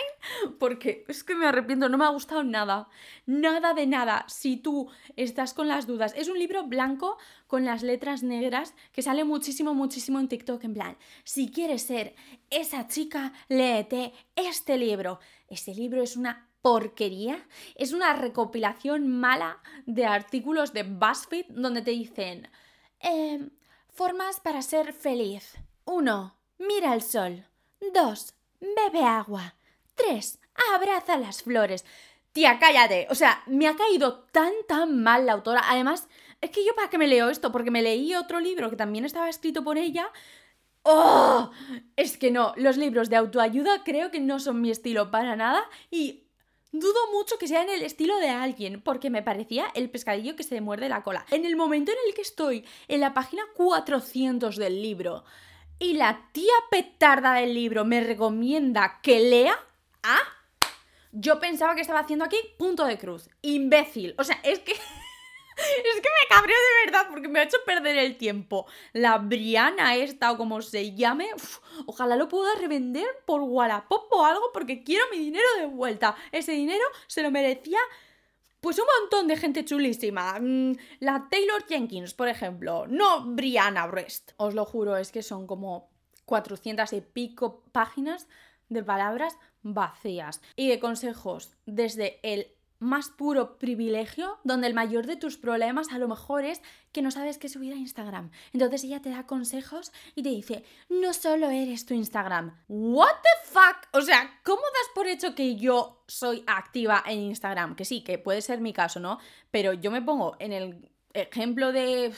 [0.59, 2.89] porque es que me arrepiento, no me ha gustado nada,
[3.27, 4.25] nada de nada.
[4.29, 9.03] Si tú estás con las dudas, es un libro blanco con las letras negras que
[9.03, 12.15] sale muchísimo, muchísimo en TikTok, en plan, si quieres ser
[12.49, 15.21] esa chica, léete este libro.
[15.49, 21.91] Este libro es una porquería, es una recopilación mala de artículos de BuzzFeed donde te
[21.91, 22.49] dicen...
[23.01, 23.49] Eh,
[23.99, 25.57] Formas para ser feliz.
[25.85, 26.37] 1.
[26.59, 27.45] Mira el sol.
[27.93, 28.35] 2.
[28.61, 29.57] Bebe agua.
[29.97, 30.39] 3.
[30.73, 31.85] Abraza las flores.
[32.31, 33.09] Tía, cállate.
[33.11, 35.65] O sea, me ha caído tan, tan mal la autora.
[35.69, 36.07] Además,
[36.41, 39.05] es que yo para qué me leo esto, porque me leí otro libro que también
[39.05, 40.09] estaba escrito por ella.
[40.85, 41.51] ¡Oh!
[41.97, 45.65] Es que no, los libros de autoayuda creo que no son mi estilo para nada
[45.91, 46.28] y
[46.71, 50.43] Dudo mucho que sea en el estilo de alguien, porque me parecía el pescadillo que
[50.43, 51.25] se muerde la cola.
[51.31, 55.25] En el momento en el que estoy en la página 400 del libro
[55.79, 59.59] y la tía petarda del libro me recomienda que lea,
[60.03, 60.21] ¿ah?
[61.13, 63.31] Yo pensaba que estaba haciendo aquí punto de cruz.
[63.41, 64.15] Imbécil.
[64.19, 64.75] O sea, es que...
[65.95, 68.67] Es que me cabreo de verdad porque me ha hecho perder el tiempo.
[68.93, 71.29] La Briana esta o como se llame,
[71.87, 76.17] ojalá lo pueda revender por Wallapop o algo porque quiero mi dinero de vuelta.
[76.33, 77.79] Ese dinero se lo merecía
[78.61, 80.39] pues un montón de gente chulísima.
[80.41, 82.87] Mm, la Taylor Jenkins, por ejemplo.
[82.89, 84.33] No Brianna Brest.
[84.37, 85.91] Os lo juro, es que son como
[86.25, 88.27] 400 y pico páginas
[88.69, 95.17] de palabras vacías y de consejos desde el más puro privilegio, donde el mayor de
[95.17, 96.63] tus problemas a lo mejor es
[96.93, 98.31] que no sabes qué subir a Instagram.
[98.53, 102.57] Entonces ella te da consejos y te dice, no solo eres tu Instagram.
[102.69, 103.89] ¿What the fuck?
[103.93, 107.75] O sea, ¿cómo das por hecho que yo soy activa en Instagram?
[107.75, 109.19] Que sí, que puede ser mi caso, ¿no?
[109.51, 112.13] Pero yo me pongo en el ejemplo de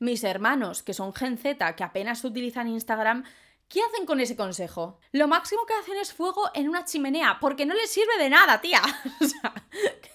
[0.00, 3.24] mis hermanos, que son Gen Z, que apenas utilizan Instagram,
[3.68, 5.00] ¿Qué hacen con ese consejo?
[5.12, 8.60] Lo máximo que hacen es fuego en una chimenea, porque no les sirve de nada,
[8.60, 8.82] tía.
[9.20, 9.54] o sea,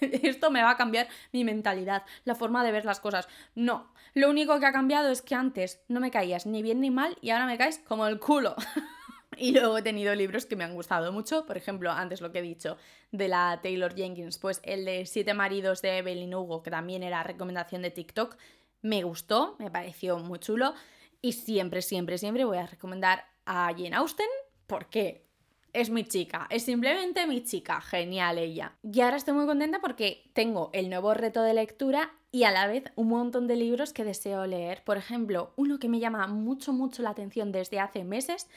[0.00, 3.28] esto me va a cambiar mi mentalidad, la forma de ver las cosas.
[3.54, 6.90] No, lo único que ha cambiado es que antes no me caías ni bien ni
[6.90, 8.54] mal y ahora me caes como el culo.
[9.36, 12.40] Y luego he tenido libros que me han gustado mucho, por ejemplo, antes lo que
[12.40, 12.76] he dicho
[13.10, 17.22] de la Taylor Jenkins, pues el de Siete maridos de Evelyn Hugo, que también era
[17.22, 18.36] recomendación de TikTok,
[18.82, 20.74] me gustó, me pareció muy chulo
[21.22, 24.28] y siempre, siempre, siempre voy a recomendar a Jane Austen
[24.68, 25.26] porque
[25.72, 28.76] es mi chica, es simplemente mi chica, genial ella.
[28.82, 32.68] Y ahora estoy muy contenta porque tengo el nuevo reto de lectura y a la
[32.68, 34.84] vez un montón de libros que deseo leer.
[34.84, 38.48] Por ejemplo, uno que me llama mucho, mucho la atención desde hace meses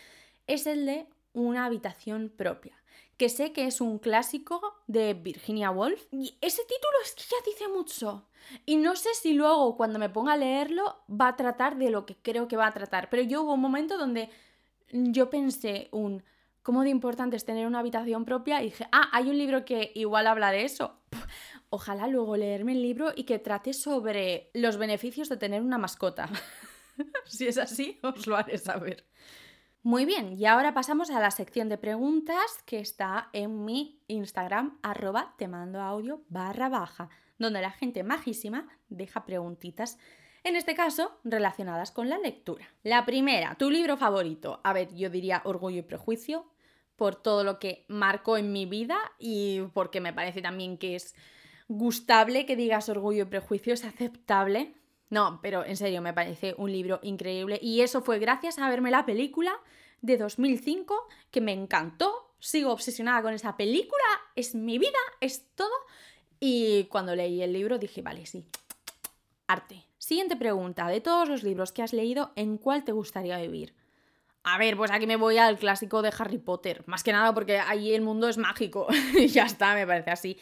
[0.45, 2.77] es el de Una habitación propia,
[3.17, 6.05] que sé que es un clásico de Virginia Woolf.
[6.11, 8.27] Y ese título es que ya dice mucho.
[8.67, 12.05] Y no sé si luego cuando me ponga a leerlo va a tratar de lo
[12.05, 13.09] que creo que va a tratar.
[13.09, 14.29] Pero yo hubo un momento donde
[14.93, 16.23] yo pensé un
[16.61, 19.91] cómo de importante es tener una habitación propia y dije, ah, hay un libro que
[19.95, 21.01] igual habla de eso.
[21.69, 26.29] Ojalá luego leerme el libro y que trate sobre los beneficios de tener una mascota.
[27.25, 29.05] si es así, os lo haré saber.
[29.81, 34.79] Muy bien, y ahora pasamos a la sección de preguntas que está en mi Instagram,
[34.81, 39.97] arroba te mando audio barra baja, donde la gente majísima deja preguntitas
[40.43, 42.67] en este caso relacionadas con la lectura.
[42.83, 44.59] La primera, tu libro favorito.
[44.63, 46.45] A ver, yo diría Orgullo y Prejuicio,
[46.95, 51.15] por todo lo que marcó en mi vida y porque me parece también que es
[51.67, 54.73] gustable que digas Orgullo y Prejuicio, es aceptable.
[55.09, 58.91] No, pero en serio, me parece un libro increíble y eso fue gracias a verme
[58.91, 59.53] la película
[60.01, 62.35] de 2005 que me encantó.
[62.39, 64.03] Sigo obsesionada con esa película,
[64.35, 65.71] es mi vida, es todo.
[66.39, 68.45] Y cuando leí el libro dije, vale, sí,
[69.47, 69.92] arte.
[70.03, 73.73] Siguiente pregunta, de todos los libros que has leído, ¿en cuál te gustaría vivir?
[74.43, 77.57] A ver, pues aquí me voy al clásico de Harry Potter, más que nada porque
[77.57, 78.87] ahí el mundo es mágico
[79.29, 80.37] ya está, me parece así.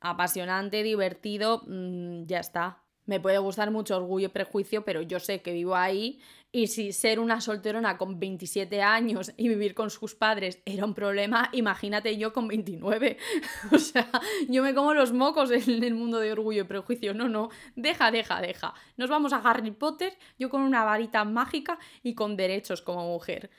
[0.00, 2.81] Apasionante, divertido, mm, ya está.
[3.06, 6.20] Me puede gustar mucho Orgullo y Prejuicio, pero yo sé que vivo ahí
[6.54, 10.92] y si ser una solterona con 27 años y vivir con sus padres era un
[10.92, 13.16] problema, imagínate yo con 29.
[13.72, 14.10] o sea,
[14.48, 17.14] yo me como los mocos en el mundo de Orgullo y Prejuicio.
[17.14, 18.74] No, no, deja, deja, deja.
[18.98, 23.50] Nos vamos a Harry Potter, yo con una varita mágica y con derechos como mujer.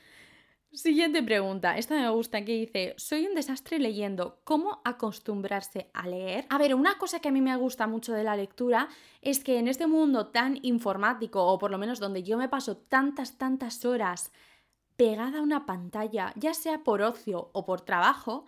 [0.74, 1.78] Siguiente pregunta.
[1.78, 4.40] Esta me gusta, que dice, soy un desastre leyendo.
[4.42, 6.46] ¿Cómo acostumbrarse a leer?
[6.50, 8.88] A ver, una cosa que a mí me gusta mucho de la lectura
[9.22, 12.76] es que en este mundo tan informático, o por lo menos donde yo me paso
[12.76, 14.32] tantas, tantas horas
[14.96, 18.44] pegada a una pantalla, ya sea por ocio o por trabajo,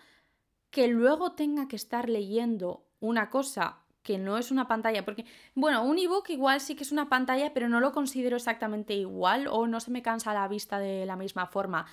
[0.71, 5.25] que luego tenga que estar leyendo una cosa que no es una pantalla, porque,
[5.55, 9.47] bueno, un ebook igual sí que es una pantalla, pero no lo considero exactamente igual
[9.49, 11.87] o no se me cansa la vista de la misma forma.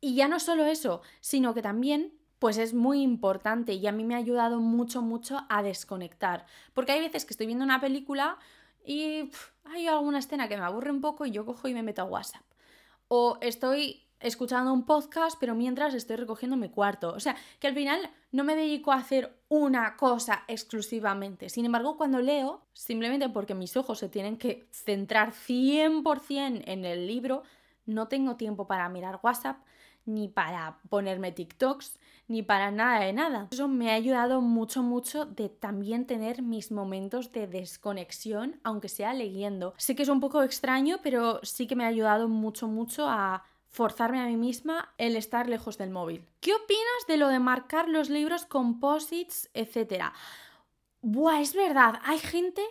[0.00, 4.04] Y ya no solo eso, sino que también pues es muy importante y a mí
[4.04, 6.46] me ha ayudado mucho, mucho a desconectar.
[6.74, 8.38] Porque hay veces que estoy viendo una película
[8.84, 9.30] y
[9.64, 12.04] hay alguna escena que me aburre un poco y yo cojo y me meto a
[12.04, 12.42] WhatsApp.
[13.08, 17.12] O estoy escuchando un podcast, pero mientras estoy recogiendo mi cuarto.
[17.12, 21.48] O sea, que al final no me dedico a hacer una cosa exclusivamente.
[21.48, 27.06] Sin embargo, cuando leo, simplemente porque mis ojos se tienen que centrar 100% en el
[27.06, 27.42] libro,
[27.84, 29.58] no tengo tiempo para mirar WhatsApp,
[30.06, 31.98] ni para ponerme TikToks,
[32.28, 33.48] ni para nada de nada.
[33.50, 39.14] Eso me ha ayudado mucho, mucho de también tener mis momentos de desconexión, aunque sea
[39.14, 39.74] leyendo.
[39.76, 43.44] Sé que es un poco extraño, pero sí que me ha ayudado mucho, mucho a
[43.68, 46.24] forzarme a mí misma el estar lejos del móvil.
[46.40, 50.12] ¿Qué opinas de lo de marcar los libros con posits, etcétera?
[51.02, 52.62] Buah, es verdad, hay gente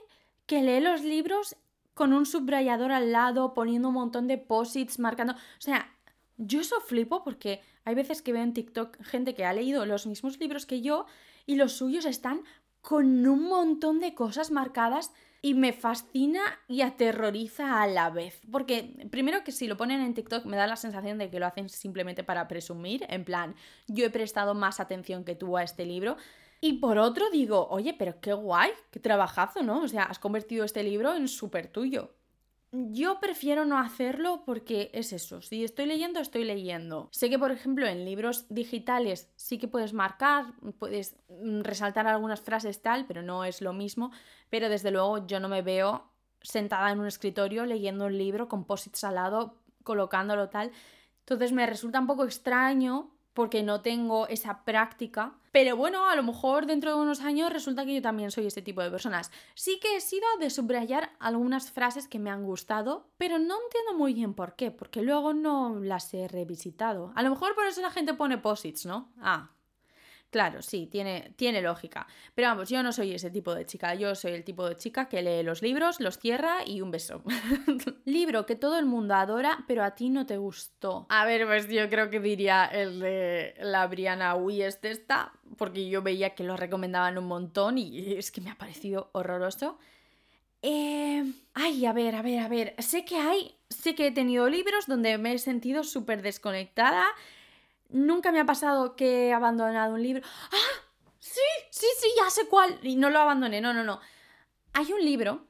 [0.45, 1.55] que lee los libros
[1.93, 5.33] con un subrayador al lado, poniendo un montón de posits, marcando.
[5.33, 5.94] O sea,
[6.37, 10.07] yo eso flipo porque hay veces que veo en TikTok gente que ha leído los
[10.07, 11.05] mismos libros que yo
[11.45, 12.43] y los suyos están
[12.81, 15.11] con un montón de cosas marcadas
[15.41, 18.41] y me fascina y aterroriza a la vez.
[18.51, 21.45] Porque primero que si lo ponen en TikTok me da la sensación de que lo
[21.45, 23.55] hacen simplemente para presumir, en plan,
[23.87, 26.17] yo he prestado más atención que tú a este libro.
[26.61, 29.81] Y por otro digo, oye, pero qué guay, qué trabajazo, ¿no?
[29.83, 32.15] O sea, has convertido este libro en súper tuyo.
[32.71, 37.07] Yo prefiero no hacerlo porque es eso, si estoy leyendo, estoy leyendo.
[37.11, 42.41] Sé que, por ejemplo, en libros digitales sí que puedes marcar, puedes mm, resaltar algunas
[42.41, 44.11] frases tal, pero no es lo mismo.
[44.49, 46.11] Pero desde luego yo no me veo
[46.41, 50.71] sentada en un escritorio leyendo un libro con posits al lado, colocándolo tal.
[51.19, 55.35] Entonces me resulta un poco extraño porque no tengo esa práctica.
[55.51, 58.61] Pero bueno, a lo mejor dentro de unos años resulta que yo también soy ese
[58.61, 59.31] tipo de personas.
[59.53, 63.93] Sí que he sido de subrayar algunas frases que me han gustado, pero no entiendo
[63.97, 67.11] muy bien por qué, porque luego no las he revisitado.
[67.15, 69.11] A lo mejor por eso la gente pone posits, ¿no?
[69.19, 69.51] Ah,
[70.29, 72.07] Claro, sí, tiene, tiene lógica.
[72.33, 73.95] Pero vamos, yo no soy ese tipo de chica.
[73.95, 77.23] Yo soy el tipo de chica que lee los libros, los cierra y un beso.
[78.05, 81.05] Libro que todo el mundo adora, pero a ti no te gustó.
[81.09, 86.01] A ver, pues yo creo que diría el de la Briana Uyes esta, porque yo
[86.01, 89.79] veía que lo recomendaban un montón y es que me ha parecido horroroso.
[90.61, 91.23] Eh...
[91.53, 92.75] Ay, a ver, a ver, a ver.
[92.79, 97.05] Sé que hay, sé que he tenido libros donde me he sentido súper desconectada
[97.89, 100.21] Nunca me ha pasado que he abandonado un libro.
[100.51, 100.85] ¡Ah!
[101.19, 102.79] Sí, sí, sí, ya sé cuál.
[102.83, 103.99] Y no lo abandoné, no, no, no.
[104.73, 105.45] Hay un libro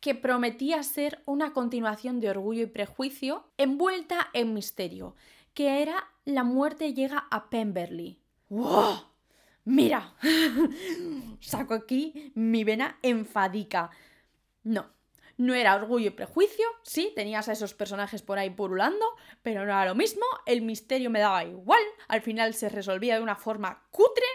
[0.00, 5.16] que prometía ser una continuación de Orgullo y Prejuicio envuelta en misterio,
[5.54, 8.22] que era La muerte llega a Pemberley.
[8.48, 9.00] ¡Wow!
[9.64, 10.14] Mira,
[11.40, 13.90] saco aquí mi vena enfadica.
[14.62, 14.86] No,
[15.38, 19.06] no era orgullo y prejuicio, sí, tenías a esos personajes por ahí purulando,
[19.42, 23.22] pero no era lo mismo, el misterio me daba igual, al final se resolvía de
[23.22, 24.26] una forma cutre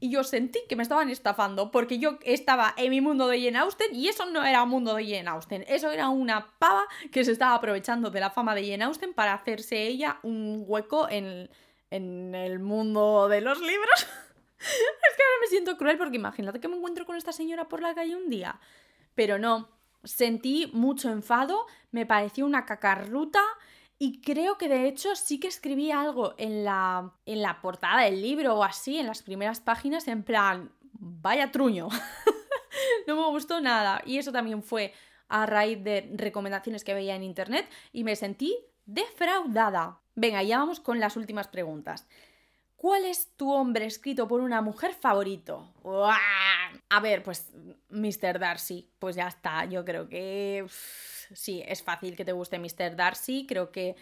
[0.00, 3.58] y yo sentí que me estaban estafando porque yo estaba en mi mundo de Jane
[3.58, 7.22] Austen y eso no era un mundo de Jane Austen, eso era una pava que
[7.24, 11.50] se estaba aprovechando de la fama de Jane Austen para hacerse ella un hueco en,
[11.90, 14.00] en el mundo de los libros.
[14.58, 17.82] es que ahora me siento cruel porque imagínate que me encuentro con esta señora por
[17.82, 18.58] la calle un día.
[19.14, 19.75] Pero no,
[20.06, 23.42] sentí mucho enfado, me pareció una cacarruta
[23.98, 28.20] y creo que de hecho sí que escribí algo en la, en la portada del
[28.20, 31.88] libro o así, en las primeras páginas, en plan, vaya truño.
[33.06, 34.02] no me gustó nada.
[34.04, 34.92] Y eso también fue
[35.28, 40.00] a raíz de recomendaciones que veía en internet y me sentí defraudada.
[40.14, 42.06] Venga, ya vamos con las últimas preguntas.
[42.76, 45.72] ¿Cuál es tu hombre escrito por una mujer favorito?
[45.82, 47.50] A ver, pues
[47.88, 48.38] Mr.
[48.38, 49.64] Darcy, pues ya está.
[49.64, 52.94] Yo creo que sí, es fácil que te guste Mr.
[52.94, 53.46] Darcy.
[53.46, 53.96] Creo que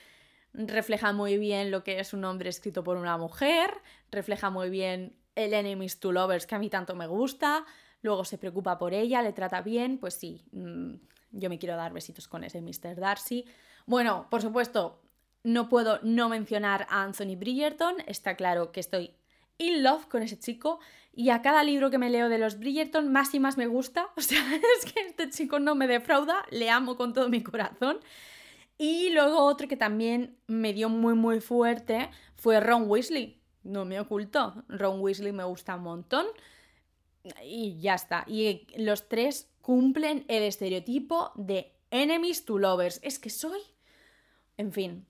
[0.52, 3.80] refleja muy bien lo que es un hombre escrito por una mujer.
[4.10, 7.64] Refleja muy bien el Enemies to Lovers que a mí tanto me gusta.
[8.02, 10.94] luego se preocupa por ella, le trata bien, pues sí, mm,
[11.30, 12.96] yo me quiero dar besitos con ese Mr.
[12.96, 13.46] Darcy.
[13.86, 15.00] Bueno, por supuesto,
[15.44, 19.14] no puedo no mencionar a Anthony Bridgerton, está claro que estoy
[19.58, 20.80] in love con ese chico
[21.12, 24.08] y a cada libro que me leo de los Bridgerton más y más me gusta,
[24.16, 24.42] o sea,
[24.78, 28.00] es que este chico no me defrauda, le amo con todo mi corazón.
[28.76, 34.00] Y luego otro que también me dio muy muy fuerte fue Ron Weasley, no me
[34.00, 36.26] oculto, Ron Weasley me gusta un montón
[37.42, 38.24] y ya está.
[38.26, 43.00] Y los tres cumplen el estereotipo de enemies to lovers.
[43.02, 43.60] Es que soy...
[44.56, 45.06] En fin.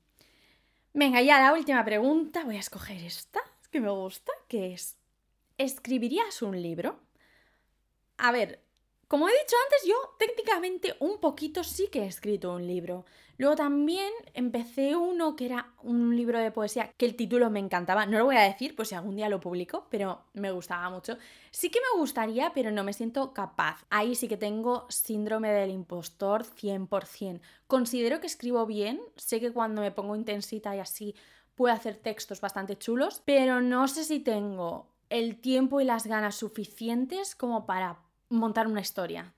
[0.96, 2.44] Venga, ya la última pregunta.
[2.44, 3.40] Voy a escoger esta,
[3.72, 4.96] que me gusta, que es...
[5.58, 7.00] ¿Escribirías un libro?
[8.16, 8.63] A ver,
[9.08, 13.04] como he dicho antes, yo técnicamente un poquito sí que he escrito un libro.
[13.36, 18.06] Luego también empecé uno que era un libro de poesía que el título me encantaba.
[18.06, 21.18] No lo voy a decir, pues si algún día lo publico, pero me gustaba mucho.
[21.50, 23.84] Sí que me gustaría, pero no me siento capaz.
[23.90, 27.40] Ahí sí que tengo síndrome del impostor 100%.
[27.66, 31.16] Considero que escribo bien, sé que cuando me pongo intensita y así
[31.56, 36.36] puedo hacer textos bastante chulos, pero no sé si tengo el tiempo y las ganas
[36.36, 38.03] suficientes como para
[38.34, 39.34] montar una historia.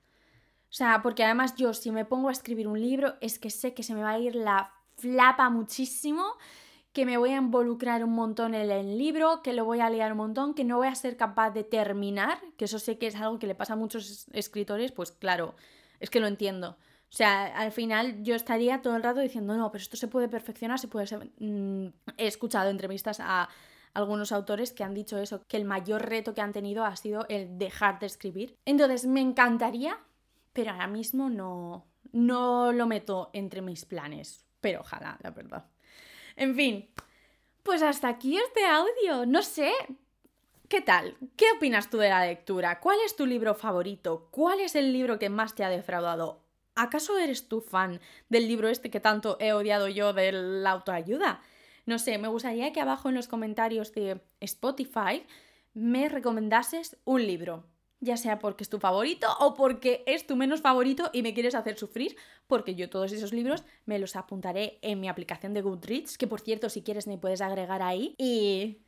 [0.69, 3.73] O sea, porque además yo si me pongo a escribir un libro es que sé
[3.73, 6.25] que se me va a ir la flapa muchísimo,
[6.91, 10.11] que me voy a involucrar un montón en el libro, que lo voy a liar
[10.11, 13.15] un montón, que no voy a ser capaz de terminar, que eso sé que es
[13.15, 15.55] algo que le pasa a muchos escritores, pues claro,
[15.99, 16.77] es que lo entiendo.
[17.09, 20.27] O sea, al final yo estaría todo el rato diciendo, no, pero esto se puede
[20.27, 21.29] perfeccionar, se puede ser...
[21.39, 21.87] Mm,
[22.17, 23.47] he escuchado entrevistas a
[23.97, 27.25] algunos autores que han dicho eso, que el mayor reto que han tenido ha sido
[27.29, 28.55] el dejar de escribir.
[28.63, 29.97] Entonces, me encantaría,
[30.53, 34.45] pero ahora mismo no, no lo meto entre mis planes.
[34.61, 35.65] Pero ojalá, la verdad.
[36.35, 36.87] En fin,
[37.63, 39.25] pues hasta aquí este audio.
[39.25, 39.71] No sé,
[40.69, 41.15] ¿Qué tal?
[41.37, 42.81] ¿Qué opinas tú de la lectura?
[42.81, 44.27] ¿Cuál es tu libro favorito?
[44.31, 46.43] ¿Cuál es el libro que más te ha defraudado?
[46.75, 51.41] ¿Acaso eres tú fan del libro este que tanto he odiado yo de la autoayuda?
[51.87, 55.23] No sé, me gustaría que abajo en los comentarios de Spotify
[55.73, 57.63] me recomendases un libro,
[58.01, 61.55] ya sea porque es tu favorito o porque es tu menos favorito y me quieres
[61.55, 66.17] hacer sufrir, porque yo todos esos libros me los apuntaré en mi aplicación de Goodreads,
[66.17, 68.15] que por cierto, si quieres me puedes agregar ahí.
[68.17, 68.79] Y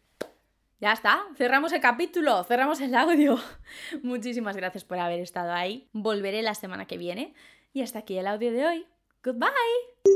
[0.81, 3.39] ya está, cerramos el capítulo, cerramos el audio.
[4.03, 5.87] Muchísimas gracias por haber estado ahí.
[5.93, 7.33] Volveré la semana que viene.
[7.71, 8.85] Y hasta aquí el audio de hoy.
[9.23, 10.08] Goodbye.